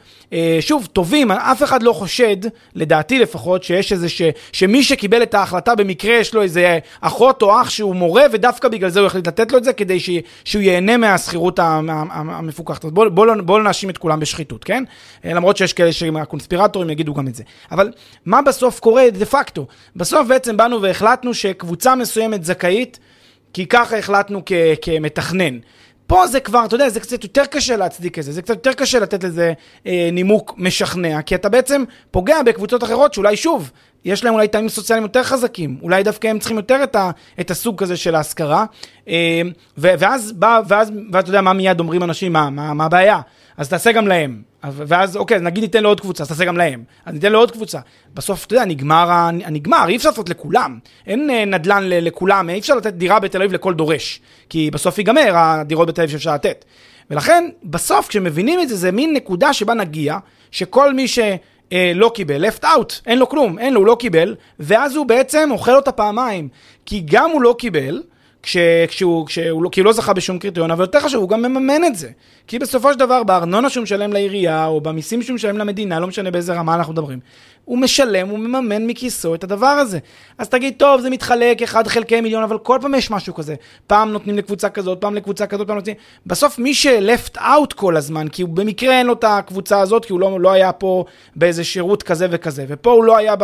שוב, 0.60 0.88
טובים, 0.92 1.30
אף 1.30 1.62
אחד 1.62 1.82
לא 1.82 1.92
חושד, 1.92 2.36
לדעתי 2.74 3.18
לפחות, 3.18 3.62
שיש 3.62 3.92
איזה, 3.92 4.08
ש, 4.08 4.22
שמי 4.52 4.82
שקיבל 4.82 5.22
את 5.22 5.34
ההחלטה 5.34 5.74
במקרה 5.74 6.14
יש 6.14 6.34
לו 6.34 6.42
איזה 6.42 6.78
אחות 7.00 7.42
או 7.42 7.60
אח 7.60 7.70
שהוא 7.70 7.94
מורה 7.94 8.26
ודווקא 8.32 8.68
בגלל 8.68 8.90
זה 8.90 9.00
הוא 9.00 9.06
החליט 9.06 9.26
לתת 9.26 9.52
לו 9.52 9.58
את 9.58 9.64
זה, 9.64 9.72
כדי 9.72 10.00
ש, 10.00 10.10
שהוא 10.44 10.62
ייהנה 10.62 10.96
מהשכירות 10.96 11.58
המפוקחת. 11.58 12.84
אז 12.84 12.90
בואו 12.90 13.10
בוא, 13.10 13.26
בוא, 13.26 13.42
בוא 13.42 13.58
לא 13.58 13.64
נאשים 13.64 13.90
את 13.90 13.98
כולם 13.98 14.20
בשחיתות, 14.20 14.64
כן? 14.64 14.84
אה, 15.24 15.34
למרות 15.34 15.56
שיש 15.56 15.72
כאלה 15.72 15.92
שהקונספירטורים 15.92 16.90
יגידו 16.90 17.14
גם 17.14 17.28
את 17.28 17.34
זה. 17.34 17.42
אבל 17.72 17.92
מה 18.26 18.42
בסוף 18.42 18.80
קורה 18.80 19.10
דה 19.10 19.26
פקטו? 19.26 19.66
בסוף 19.96 20.28
בעצם 20.28 20.56
באנו 20.56 20.82
והחלטנו 20.82 21.34
שקבוצה 21.34 21.94
מסוימת 21.94 22.44
זכאית, 22.44 22.98
כי 23.52 23.66
ככה 23.66 23.98
החלטנו 23.98 24.42
כ, 24.46 24.52
כמתכנן. 24.82 25.58
פה 26.06 26.26
זה 26.26 26.40
כבר, 26.40 26.64
אתה 26.64 26.74
יודע, 26.74 26.88
זה 26.88 27.00
קצת 27.00 27.22
יותר 27.22 27.46
קשה 27.46 27.76
להצדיק 27.76 28.18
את 28.18 28.24
זה, 28.24 28.32
זה 28.32 28.42
קצת 28.42 28.54
יותר 28.54 28.72
קשה 28.72 28.98
לתת 28.98 29.24
לזה 29.24 29.52
אה, 29.86 30.08
נימוק 30.12 30.54
משכנע, 30.56 31.22
כי 31.22 31.34
אתה 31.34 31.48
בעצם 31.48 31.84
פוגע 32.10 32.42
בקבוצות 32.42 32.84
אחרות 32.84 33.14
שאולי 33.14 33.36
שוב, 33.36 33.70
יש 34.04 34.24
להם 34.24 34.34
אולי 34.34 34.48
טעמים 34.48 34.68
סוציאליים 34.68 35.02
יותר 35.02 35.22
חזקים, 35.22 35.78
אולי 35.82 36.02
דווקא 36.02 36.28
הם 36.28 36.38
צריכים 36.38 36.56
יותר 36.56 36.80
את, 36.82 36.96
ה, 36.96 37.10
את 37.40 37.50
הסוג 37.50 37.78
כזה 37.78 37.96
של 37.96 38.14
ההשכרה, 38.14 38.64
אה, 39.08 39.42
ואז 39.78 40.32
בא, 40.32 40.60
ואז, 40.68 40.92
ואז 41.12 41.22
אתה 41.22 41.30
יודע 41.30 41.40
מה 41.40 41.52
מיד 41.52 41.80
אומרים 41.80 42.02
אנשים, 42.02 42.32
מה, 42.32 42.50
מה, 42.50 42.74
מה 42.74 42.84
הבעיה? 42.84 43.20
אז 43.56 43.68
תעשה 43.68 43.92
גם 43.92 44.08
להם. 44.08 44.42
ואז, 44.64 45.16
אוקיי, 45.16 45.38
נגיד 45.38 45.64
ניתן 45.64 45.82
לו 45.82 45.88
עוד 45.88 46.00
קבוצה, 46.00 46.22
אז 46.22 46.28
תעשה 46.28 46.44
גם 46.44 46.56
להם. 46.56 46.84
אז 47.06 47.14
ניתן 47.14 47.32
לו 47.32 47.38
עוד 47.38 47.50
קבוצה. 47.50 47.78
בסוף, 48.14 48.46
אתה 48.46 48.54
יודע, 48.54 48.64
נגמר, 48.64 49.06
הנגמר, 49.10 49.84
אי 49.88 49.96
אפשר 49.96 50.08
לעשות 50.08 50.28
לכולם. 50.28 50.78
אין 51.06 51.30
אה, 51.30 51.44
נדל"ן 51.44 51.82
לכולם, 51.84 52.50
אי 52.50 52.58
אפשר 52.58 52.74
לתת 52.74 52.92
דירה 52.92 53.20
בתל 53.20 53.42
אביב 53.42 53.52
לכל 53.52 53.74
דורש. 53.74 54.20
כי 54.48 54.70
בסוף 54.70 54.98
ייגמר 54.98 55.32
הדירות 55.34 55.88
בתל 55.88 56.02
אביב 56.02 56.12
שאפשר 56.12 56.34
לתת. 56.34 56.64
ולכן, 57.10 57.48
בסוף, 57.64 58.08
כשמבינים 58.08 58.60
את 58.60 58.68
זה, 58.68 58.76
זה 58.76 58.92
מין 58.92 59.12
נקודה 59.12 59.52
שבה 59.52 59.74
נגיע, 59.74 60.18
שכל 60.50 60.94
מי 60.94 61.08
ש... 61.08 61.18
אה, 61.72 61.92
לא 61.94 62.10
קיבל, 62.14 62.48
left 62.48 62.64
out, 62.64 63.00
אין 63.06 63.18
לו 63.18 63.28
כלום, 63.28 63.58
אין 63.58 63.74
לו, 63.74 63.80
הוא 63.80 63.86
לא 63.86 63.96
קיבל, 64.00 64.34
ואז 64.60 64.96
הוא 64.96 65.06
בעצם 65.06 65.48
אוכל 65.52 65.76
אותה 65.76 65.92
פעמיים. 65.92 66.48
כי 66.86 67.02
גם 67.04 67.30
הוא 67.30 67.42
לא 67.42 67.54
קיבל, 67.58 68.02
כש, 68.42 68.56
כשהוא, 68.88 69.26
כשהוא 69.26 69.62
לא, 69.62 69.68
כי 69.68 69.80
הוא 69.80 69.84
לא 69.84 69.92
זכה 69.92 70.12
בשום 70.12 70.38
קריטריון, 70.38 70.70
אבל 70.70 70.84
יותר 70.84 71.00
חשוב, 71.00 71.20
הוא 71.20 71.28
גם 71.28 71.42
מממן 71.42 71.84
את 71.84 71.96
זה. 71.96 72.10
כי 72.46 72.58
בסופו 72.58 72.92
של 72.92 72.98
דבר, 72.98 73.22
בארנונה 73.22 73.70
שהוא 73.70 73.82
משלם 73.82 74.12
לעירייה, 74.12 74.66
או 74.66 74.80
במיסים 74.80 75.22
שהוא 75.22 75.34
משלם 75.34 75.58
למדינה, 75.58 76.00
לא 76.00 76.06
משנה 76.06 76.30
באיזה 76.30 76.54
רמה 76.54 76.74
אנחנו 76.74 76.92
מדברים, 76.92 77.20
הוא 77.70 77.78
משלם, 77.78 78.28
הוא 78.28 78.38
מממן 78.38 78.86
מכיסו 78.86 79.34
את 79.34 79.44
הדבר 79.44 79.66
הזה. 79.66 79.98
אז 80.38 80.48
תגיד, 80.48 80.74
טוב, 80.76 81.00
זה 81.00 81.10
מתחלק 81.10 81.62
אחד 81.62 81.86
חלקי 81.86 82.20
מיליון, 82.20 82.42
אבל 82.42 82.58
כל 82.58 82.78
פעם 82.82 82.94
יש 82.94 83.10
משהו 83.10 83.34
כזה. 83.34 83.54
פעם 83.86 84.12
נותנים 84.12 84.38
לקבוצה 84.38 84.68
כזאת, 84.68 85.00
פעם 85.00 85.14
לקבוצה 85.14 85.46
כזאת, 85.46 85.66
פעם 85.66 85.76
נותנים... 85.76 85.96
בסוף 86.26 86.58
מי 86.58 86.74
ש-left 86.74 87.36
out 87.36 87.74
כל 87.74 87.96
הזמן, 87.96 88.28
כי 88.28 88.42
הוא 88.42 88.50
במקרה 88.50 88.98
אין 88.98 89.06
לו 89.06 89.12
את 89.12 89.24
הקבוצה 89.28 89.80
הזאת, 89.80 90.04
כי 90.04 90.12
הוא 90.12 90.20
לא, 90.20 90.40
לא 90.40 90.52
היה 90.52 90.72
פה 90.72 91.04
באיזה 91.36 91.64
שירות 91.64 92.02
כזה 92.02 92.26
וכזה, 92.30 92.64
ופה 92.68 92.90
הוא 92.90 93.04
לא 93.04 93.16
היה 93.16 93.34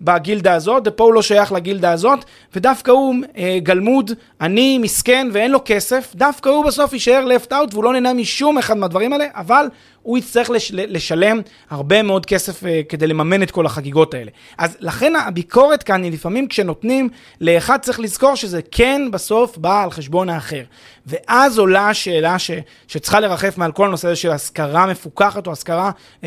בגילדה 0.00 0.54
הזאת, 0.54 0.82
ופה 0.86 1.04
הוא 1.04 1.14
לא 1.14 1.22
שייך 1.22 1.52
לגילדה 1.52 1.92
הזאת, 1.92 2.24
ודווקא 2.54 2.90
הוא 2.90 3.14
אה, 3.36 3.58
גלמוד, 3.62 4.10
עני, 4.40 4.78
מסכן, 4.78 5.28
ואין 5.32 5.50
לו 5.50 5.60
כסף, 5.64 6.12
דווקא 6.14 6.48
הוא 6.48 6.64
בסוף 6.64 6.92
יישאר 6.92 7.26
left 7.26 7.50
out, 7.50 7.72
והוא 7.72 7.84
לא 7.84 7.92
נהנה 7.92 8.12
משום 8.12 8.58
אחד 8.58 8.76
מהדברים 8.76 9.12
האלה, 9.12 9.26
אבל 9.34 9.66
הוא 10.06 10.18
יצטרך 10.18 10.50
לש, 10.50 10.72
לשלם 10.74 11.40
הרבה 11.70 12.02
מאוד 12.02 12.26
כסף 12.26 12.62
uh, 12.62 12.66
כדי 12.88 13.06
לממן 13.06 13.42
את 13.42 13.50
כל 13.50 13.66
החגיגות 13.66 14.14
האלה. 14.14 14.30
אז 14.58 14.76
לכן 14.80 15.12
הביקורת 15.16 15.82
כאן 15.82 16.02
היא 16.02 16.12
לפעמים 16.12 16.48
כשנותנים 16.48 17.08
לאחד 17.40 17.78
צריך 17.78 18.00
לזכור 18.00 18.34
שזה 18.34 18.60
כן 18.70 19.02
בסוף 19.12 19.56
בא 19.56 19.84
על 19.84 19.90
חשבון 19.90 20.28
האחר. 20.30 20.62
ואז 21.06 21.58
עולה 21.58 21.88
השאלה 21.88 22.38
ש, 22.38 22.50
שצריכה 22.88 23.20
לרחף 23.20 23.58
מעל 23.58 23.72
כל 23.72 23.86
הנושא 23.86 24.08
הזה 24.08 24.16
של 24.16 24.30
השכרה 24.30 24.86
מפוקחת 24.86 25.46
או 25.46 25.52
השכרה 25.52 25.90
uh, 25.90 26.24
uh, 26.24 26.26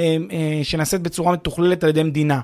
שנעשית 0.63 1.01
בצורה 1.01 1.31
מתוכללת 1.31 1.83
על 1.83 1.89
ידי 1.89 2.03
מדינה. 2.03 2.39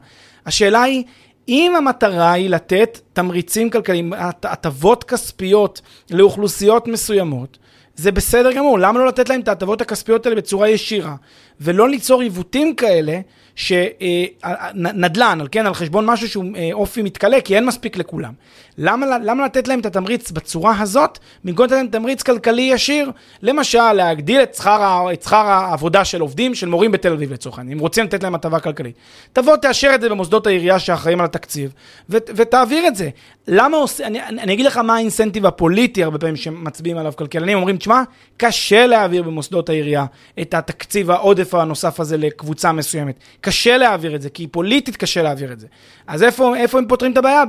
השאלה 0.45 0.81
היא, 0.81 1.03
אם 1.47 1.75
המטרה 1.75 2.31
היא 2.31 2.49
לתת 2.49 2.99
תמריצים 3.13 3.69
כלכליים, 3.69 4.13
הטבות 4.43 5.03
כספיות 5.03 5.81
לאוכלוסיות 6.11 6.87
מסוימות, 6.87 7.57
זה 7.95 8.11
בסדר 8.11 8.53
גמור, 8.53 8.79
למה 8.79 8.99
לא 8.99 9.07
לתת 9.07 9.29
להם 9.29 9.41
את 9.41 9.47
ההטבות 9.47 9.81
הכספיות 9.81 10.25
האלה 10.25 10.35
בצורה 10.35 10.69
ישירה? 10.69 11.15
ולא 11.61 11.89
ליצור 11.89 12.21
עיוותים 12.21 12.75
כאלה 12.75 13.19
שנדל"ן, 13.55 15.37
על 15.41 15.47
כן, 15.51 15.65
על 15.65 15.73
חשבון 15.73 16.05
משהו 16.05 16.29
שהוא 16.29 16.45
אה, 16.55 16.69
אופי 16.73 17.01
מתכלה, 17.01 17.41
כי 17.41 17.55
אין 17.55 17.65
מספיק 17.65 17.97
לכולם. 17.97 18.33
למה, 18.77 19.05
למה 19.23 19.45
לתת 19.45 19.67
להם 19.67 19.79
את 19.79 19.85
התמריץ 19.85 20.31
בצורה 20.31 20.81
הזאת, 20.81 21.19
במקום 21.43 21.65
לתת 21.65 21.75
להם 21.75 21.87
תמריץ 21.87 22.23
כלכלי 22.23 22.61
ישיר? 22.61 23.11
למשל, 23.41 23.93
להגדיל 23.93 24.41
את 24.41 24.55
שכר, 24.55 25.07
את 25.13 25.23
שכר 25.23 25.45
העבודה 25.47 26.05
של 26.05 26.21
עובדים, 26.21 26.55
של 26.55 26.67
מורים 26.67 26.91
בתל 26.91 27.11
אביב 27.13 27.33
לצורך 27.33 27.57
העניין, 27.57 27.77
אם 27.77 27.81
רוצים 27.81 28.05
לתת 28.05 28.23
להם 28.23 28.35
הטבה 28.35 28.59
כלכלית. 28.59 28.95
תבוא, 29.33 29.55
תאשר 29.55 29.91
את 29.95 30.01
זה 30.01 30.09
במוסדות 30.09 30.47
העירייה 30.47 30.79
שאחראים 30.79 31.19
על 31.19 31.25
התקציב, 31.25 31.71
ו- 32.09 32.17
ותעביר 32.35 32.87
את 32.87 32.95
זה. 32.95 33.09
למה 33.47 33.77
עושה, 33.77 34.07
אני, 34.07 34.23
אני 34.23 34.53
אגיד 34.53 34.65
לך 34.65 34.77
מה 34.77 34.95
האינסנטיב 34.95 35.45
הפוליטי 35.45 36.03
הרבה 36.03 36.17
פעמים 36.17 36.35
שמצביעים 36.35 36.97
עליו 36.97 37.13
כלכלנים, 37.15 37.57
אומרים, 37.57 37.77
תשמע, 37.77 38.03
קשה 38.37 38.87
להעביר 38.87 39.23
במוסדות 39.23 39.69
העירייה 39.69 40.05
את 40.41 40.53
התקציב 40.53 41.11
העודף 41.11 41.44
הנוסף 41.53 41.99
הזה 41.99 42.17
לקבוצה 42.17 42.71
מסוימת. 42.71 43.15
קשה 43.41 43.77
להעביר 43.77 44.15
את 44.15 44.21
זה, 44.21 44.29
כי 44.29 44.47
פוליטית 44.47 44.97
קשה 44.97 45.21
להעביר 45.21 45.51
את 45.51 45.59
זה. 45.59 45.67
אז 46.07 46.23
איפה, 46.23 46.57
איפה 46.57 46.77
הם 46.77 46.85
פותרים 46.87 47.11
את 47.11 47.17
הבעיה? 47.17 47.43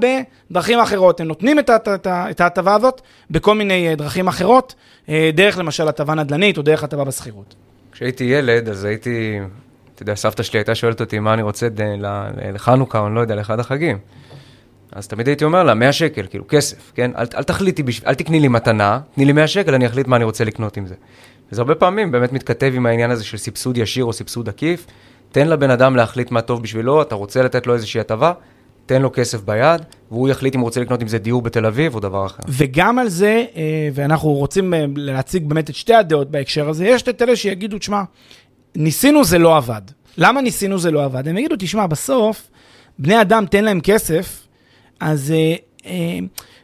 בדרכים 0.50 0.78
אחרות. 0.78 1.20
הם 1.20 1.26
נותנים 1.26 1.58
את 2.06 2.40
ההטבה 2.40 2.74
הזאת 2.74 3.00
בכל 3.30 3.54
מיני 3.54 3.88
אה, 3.88 3.94
דרכים 3.94 4.28
אחרות, 4.28 4.74
אה, 5.08 5.30
דרך 5.34 5.58
למשל 5.58 5.88
הטבה 5.88 6.14
נדל"נית 6.14 6.58
או 6.58 6.62
דרך 6.62 6.84
הטבה 6.84 7.04
בשכירות. 7.04 7.54
כשהייתי 7.92 8.24
ילד, 8.24 8.68
אז 8.68 8.84
הייתי, 8.84 9.38
אתה 9.94 10.02
יודע, 10.02 10.14
סבתא 10.14 10.42
שלי 10.42 10.58
הייתה 10.58 10.74
שואלת 10.74 11.00
אותי 11.00 11.18
מה 11.18 11.34
אני 11.34 11.42
רוצה 11.42 11.68
לחנוכה, 12.52 12.98
או 12.98 13.06
אני 13.06 13.14
לא 13.14 13.20
יודע, 13.20 13.34
לאחד 13.34 13.60
החגים. 13.60 13.98
אז 14.92 15.08
תמיד 15.08 15.28
הייתי 15.28 15.44
אומר 15.44 15.62
לה, 15.62 15.74
100 15.74 15.92
שקל, 15.92 16.26
כאילו, 16.30 16.48
כסף, 16.48 16.92
כן? 16.94 17.10
אל, 17.18 17.26
אל 17.36 17.42
תחליטי. 17.42 17.82
אל 18.06 18.14
תקני 18.14 18.40
לי 18.40 18.48
מתנה, 18.48 19.00
תני 19.14 19.24
לי 19.24 19.32
100 19.32 19.46
שקל, 19.46 19.74
אני 19.74 19.86
אחליט 19.86 20.06
מה 20.06 20.16
אני 20.16 20.24
רוצה 20.24 20.44
לקנות 20.44 20.76
עם 20.76 20.86
זה. 20.86 20.94
וזה 21.52 21.60
הרבה 21.60 21.74
פעמים 21.74 22.12
באמת 22.12 22.32
מתכתב 22.32 22.72
עם 22.74 22.86
העניין 22.86 23.10
הזה 23.10 23.24
של 23.24 23.36
סבסוד 23.36 23.78
ישיר 23.78 24.04
או 24.04 24.12
סבסוד 24.12 24.48
עקיף. 24.48 24.86
תן 25.32 25.48
לבן 25.48 25.70
אדם 25.70 25.96
להחליט 25.96 26.30
מה 26.30 26.40
טוב 26.40 26.62
בשבילו, 26.62 27.02
אתה 27.02 27.14
רוצה 27.14 27.42
לתת 27.42 27.66
לו 27.66 27.74
איזושהי 27.74 28.00
הטבה, 28.00 28.32
תן 28.86 29.02
לו 29.02 29.12
כסף 29.12 29.42
ביד, 29.42 29.82
והוא 30.10 30.28
יחליט 30.28 30.54
אם 30.54 30.60
הוא 30.60 30.66
רוצה 30.66 30.80
לקנות 30.80 31.02
עם 31.02 31.08
זה 31.08 31.18
דיור 31.18 31.42
בתל 31.42 31.66
אביב 31.66 31.94
או 31.94 32.00
דבר 32.00 32.26
אחר. 32.26 32.42
וגם 32.48 32.98
על 32.98 33.08
זה, 33.08 33.44
אה, 33.56 33.88
ואנחנו 33.94 34.32
רוצים 34.32 34.74
אה, 34.74 34.84
להציג 34.96 35.48
באמת 35.48 35.70
את 35.70 35.74
שתי 35.74 35.94
הדעות 35.94 36.30
בהקשר 36.30 36.68
הזה, 36.68 36.86
יש 36.86 37.02
את 37.02 37.22
אלה 37.22 37.36
שיגידו, 37.36 37.78
תשמע, 37.78 38.02
ניסינו 38.76 39.24
זה 39.24 39.38
לא 39.38 39.56
עבד. 39.56 39.82
למה 40.18 40.40
ניסינו 40.40 40.78
זה 40.78 40.90
לא 40.90 41.04
עבד? 41.04 41.28
הם 41.28 41.38
יגידו, 41.38 41.56
תשמע, 41.58 41.86
בסוף, 41.86 42.50
בני 42.98 43.20
אדם 43.20 43.46
תן 43.46 43.64
להם 43.64 43.80
כסף, 43.80 44.46
אז 45.00 45.34
אה, 45.86 46.18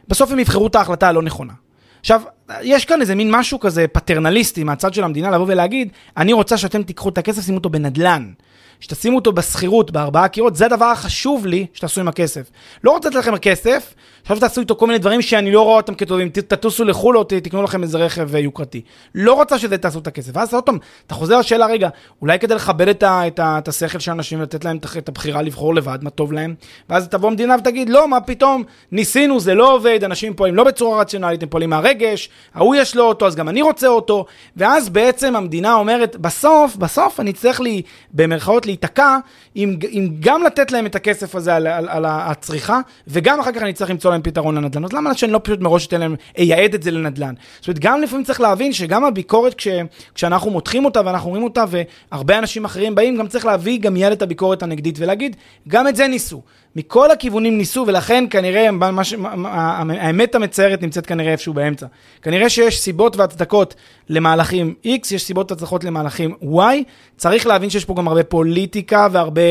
בסוף 0.07 0.31
הם 0.31 0.39
יבחרו 0.39 0.67
את 0.67 0.75
ההחלטה 0.75 1.07
הלא 1.09 1.21
נכונה. 1.21 1.53
עכשיו, 2.03 2.21
יש 2.61 2.85
כאן 2.85 3.01
איזה 3.01 3.15
מין 3.15 3.31
משהו 3.31 3.59
כזה 3.59 3.85
פטרנליסטי 3.87 4.63
מהצד 4.63 4.93
של 4.93 5.03
המדינה 5.03 5.31
לבוא 5.31 5.45
ולהגיד, 5.49 5.89
אני 6.17 6.33
רוצה 6.33 6.57
שאתם 6.57 6.83
תיקחו 6.83 7.09
את 7.09 7.17
הכסף, 7.17 7.45
שימו 7.45 7.57
אותו 7.57 7.69
בנדל"ן. 7.69 8.31
שתשימו 8.79 9.15
אותו 9.15 9.33
בשכירות, 9.33 9.91
בארבעה 9.91 10.27
קירות, 10.27 10.55
זה 10.55 10.65
הדבר 10.65 10.85
החשוב 10.85 11.45
לי 11.45 11.65
שתעשו 11.73 12.01
עם 12.01 12.07
הכסף. 12.07 12.51
לא 12.83 12.91
רוצה 12.91 13.09
לתת 13.09 13.17
לכם 13.17 13.37
כסף, 13.37 13.93
עכשיו 14.23 14.39
תעשו 14.39 14.61
איתו 14.61 14.75
כל 14.75 14.87
מיני 14.87 14.99
דברים 14.99 15.21
שאני 15.21 15.51
לא 15.51 15.61
רואה 15.61 15.75
אותם 15.75 15.95
כטובים, 15.95 16.29
תטוסו 16.29 16.83
לחו"ל 16.83 17.17
או 17.17 17.23
תקנו 17.23 17.63
לכם 17.63 17.83
איזה 17.83 17.97
רכב 17.97 18.35
אה, 18.35 18.39
יוקרתי. 18.39 18.81
לא 19.15 19.33
רוצה 19.33 19.59
שזה 19.59 19.77
תעשו 19.77 19.99
את 19.99 20.07
הכסף. 20.07 20.31
ואז 20.33 20.53
עוד 20.53 20.63
פעם, 20.63 20.77
אתה 21.07 21.13
חוזר 21.13 21.39
לשאלה, 21.39 21.65
רגע, 21.65 21.89
אולי 22.21 22.39
כדי 22.39 22.55
לכבד 22.55 22.87
את, 22.87 23.03
את, 23.03 23.39
את 23.43 23.67
השכל 23.67 23.99
של 23.99 24.11
אנשים 24.11 24.39
ולתת 24.39 24.65
להם 24.65 24.77
את 24.97 25.09
הבחירה 25.09 25.41
לבחור 25.41 25.75
לבד, 25.75 25.99
מה 26.01 26.09
טוב 26.09 26.33
להם, 26.33 26.55
ואז 26.89 27.07
תבוא 27.07 27.29
המדינה 27.29 27.55
ותגיד, 27.59 27.89
לא, 27.89 28.07
מה 28.07 28.21
פתאום, 28.21 28.63
ניסינו, 28.91 29.39
זה 29.39 29.53
לא 29.53 29.73
עובד, 29.73 30.03
אנשים 30.03 30.33
פועלים 30.33 30.55
לא 30.55 30.63
בצורה 30.63 30.99
רציונלית, 30.99 31.43
הם 31.43 31.49
פועלים 31.49 31.69
מהרגש, 31.69 32.29
ההוא 32.53 32.75
יש 32.75 32.95
לו 32.95 33.03
אותו, 33.03 33.27
אז 33.27 33.35
גם 33.35 33.49
אני 33.49 33.61
רוצה 33.61 33.87
אותו, 33.87 34.25
ואז 34.57 34.89
בעצם 34.89 35.35
המדינה 35.35 35.73
אומרת, 35.73 36.15
בסוף, 36.15 36.75
בסוף 36.75 37.19
אני 37.19 37.33
צריך 37.33 37.61
לי, 37.61 37.81
במרכאות 38.13 38.65
להיתקע, 38.65 39.17
עם, 39.55 39.77
עם 39.89 40.15
גם 40.19 40.43
לתת 40.43 40.71
להם 40.71 40.85
את 40.85 40.95
הכסף 40.95 41.35
הזה 41.35 41.55
על, 41.55 41.67
על, 41.67 41.89
על 41.89 42.05
הצריכה, 42.07 42.79
וגם 43.07 43.39
אחר 43.39 43.51
כך 43.51 43.61
אני 43.61 43.73
צריך 43.73 43.89
למצוא 43.89 44.11
להם 44.11 44.21
פתרון 44.21 44.55
לנדל"ן. 44.55 44.85
אז 44.85 44.93
למה 44.93 45.13
שאני 45.13 45.31
לא 45.31 45.39
פשוט 45.43 45.59
מראש 45.59 45.87
אתן 45.87 45.99
להם, 45.99 46.15
אייעד 46.37 46.73
את 46.73 46.83
זה 46.83 46.91
לנדל"ן? 46.91 47.33
זאת 47.59 47.67
אומרת, 47.67 47.79
גם 47.79 48.01
לפעמים 48.01 48.25
צריך 48.25 48.41
להבין 48.41 48.73
שגם 48.73 49.05
הביקורת, 49.05 49.53
כש, 49.53 49.67
כשאנחנו 50.15 50.51
מותחים 50.51 50.85
אותה 50.85 51.01
ואנחנו 51.05 51.27
אומרים 51.27 51.43
אותה, 51.43 51.63
והרבה 52.11 52.39
אנשים 52.39 52.65
אחרים 52.65 52.95
באים, 52.95 53.17
גם 53.17 53.27
צריך 53.27 53.45
להביא 53.45 53.79
גם 53.79 53.93
מיד 53.93 54.11
את 54.11 54.21
הביקורת 54.21 54.63
הנגדית 54.63 54.95
ולהגיד, 54.99 55.35
גם 55.67 55.87
את 55.87 55.95
זה 55.95 56.07
ניסו. 56.07 56.41
מכל 56.75 57.11
הכיוונים 57.11 57.57
ניסו, 57.57 57.83
ולכן 57.87 58.25
כנראה, 58.29 58.69
ש... 59.03 59.13
האמת 59.89 60.35
המצערת 60.35 60.81
נמצאת 60.81 61.05
כנראה 61.05 61.31
איפשהו 61.31 61.53
באמצע. 61.53 61.85
כנראה 62.21 62.49
שיש 62.49 62.79
סיבות 62.79 63.17
והצדקות 63.17 63.75
למהלכים 64.09 64.73
X, 64.85 65.15
יש 65.15 65.23
סיבות 65.23 65.51
והצדקות 65.51 65.83
למהלכים 65.83 66.35
Y. 66.43 66.57
צריך 67.17 67.47
להבין 67.47 67.69
שיש 67.69 67.85
פה 67.85 67.93
גם 67.95 68.07
הרבה 68.07 68.23
פוליטיקה 68.23 69.07
והרבה, 69.11 69.41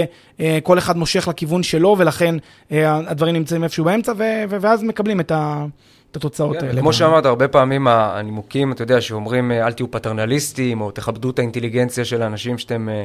אה, 0.40 0.58
כל 0.62 0.78
אחד 0.78 0.96
מושך 0.96 1.28
לכיוון 1.28 1.62
שלו, 1.62 1.94
ולכן 1.98 2.34
אה, 2.72 2.96
הדברים 2.96 3.34
נמצאים 3.34 3.64
איפשהו 3.64 3.84
באמצע, 3.84 4.12
ו... 4.16 4.22
ואז 4.48 4.82
מקבלים 4.82 5.20
את 5.20 5.30
ה... 5.30 5.66
את 6.12 6.16
התוצאות 6.16 6.56
כן, 6.56 6.66
האלה. 6.66 6.80
כמו 6.80 6.92
שאמרת, 6.92 7.26
הרבה 7.26 7.48
פעמים 7.48 7.86
הנימוקים, 7.88 8.72
אתה 8.72 8.82
יודע, 8.82 9.00
שאומרים 9.00 9.52
אל 9.52 9.72
תהיו 9.72 9.90
פטרנליסטים, 9.90 10.80
או 10.80 10.90
תכבדו 10.90 11.30
את 11.30 11.38
האינטליגנציה 11.38 12.04
של 12.04 12.22
האנשים 12.22 12.58
שאתם 12.58 12.88
אה, 12.88 13.04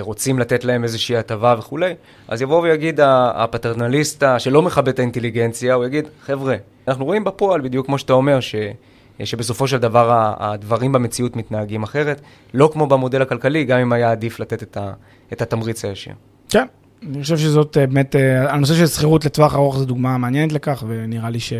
רוצים 0.00 0.38
לתת 0.38 0.64
להם 0.64 0.84
איזושהי 0.84 1.16
הטבה 1.16 1.54
וכולי, 1.58 1.94
אז 2.28 2.42
יבוא 2.42 2.62
ויגיד 2.62 3.00
הפטרנליסט 3.34 4.24
שלא 4.38 4.62
מכבד 4.62 4.88
את 4.88 4.98
האינטליגנציה, 4.98 5.74
הוא 5.74 5.84
יגיד, 5.84 6.08
חבר'ה, 6.22 6.56
אנחנו 6.88 7.04
רואים 7.04 7.24
בפועל, 7.24 7.60
בדיוק 7.60 7.86
כמו 7.86 7.98
שאתה 7.98 8.12
אומר, 8.12 8.40
ש... 8.40 8.54
שבסופו 9.24 9.68
של 9.68 9.78
דבר 9.78 10.32
הדברים 10.38 10.92
במציאות 10.92 11.36
מתנהגים 11.36 11.82
אחרת, 11.82 12.20
לא 12.54 12.70
כמו 12.72 12.86
במודל 12.86 13.22
הכלכלי, 13.22 13.64
גם 13.64 13.78
אם 13.78 13.92
היה 13.92 14.10
עדיף 14.10 14.40
לתת 14.40 14.62
את, 14.62 14.76
ה... 14.76 14.92
את 15.32 15.42
התמריץ 15.42 15.84
הישיר. 15.84 16.12
כן, 16.48 16.66
אני 17.10 17.22
חושב 17.22 17.36
שזאת 17.36 17.76
באמת, 17.76 18.14
הנושא 18.48 18.74
של 18.74 18.86
שכירות 18.86 19.24
לטווח 19.24 19.54
ארוך 19.54 19.78
זו 19.78 19.84
דוגמה 19.84 20.18
מעניינת 20.18 20.52
לכך, 20.52 20.84
ונראה 20.88 21.30
לי 21.30 21.40
ש... 21.40 21.52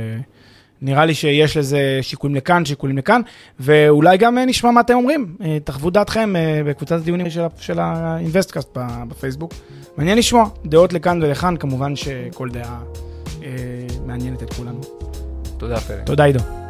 נראה 0.82 1.06
לי 1.06 1.14
שיש 1.14 1.56
לזה 1.56 1.98
שיקולים 2.02 2.36
לכאן, 2.36 2.64
שיקולים 2.64 2.98
לכאן, 2.98 3.20
ואולי 3.60 4.16
גם 4.16 4.38
נשמע 4.38 4.70
מה 4.70 4.80
אתם 4.80 4.94
אומרים. 4.94 5.36
תחוו 5.64 5.90
דעתכם 5.90 6.34
בקבוצת 6.66 6.96
הדיונים 6.96 7.30
של, 7.30 7.42
של 7.58 7.78
האינבסטקאסט 7.78 8.68
בפייסבוק. 9.08 9.54
מעניין 9.96 10.18
לשמוע 10.18 10.48
דעות 10.66 10.92
לכאן 10.92 11.22
ולכאן, 11.22 11.56
כמובן 11.56 11.96
שכל 11.96 12.48
דעה 12.50 12.80
אה, 13.42 13.48
מעניינת 14.06 14.42
את 14.42 14.52
כולנו. 14.54 14.80
תודה, 15.56 15.80
פלג. 15.80 16.04
תודה, 16.06 16.24
עידו. 16.24 16.67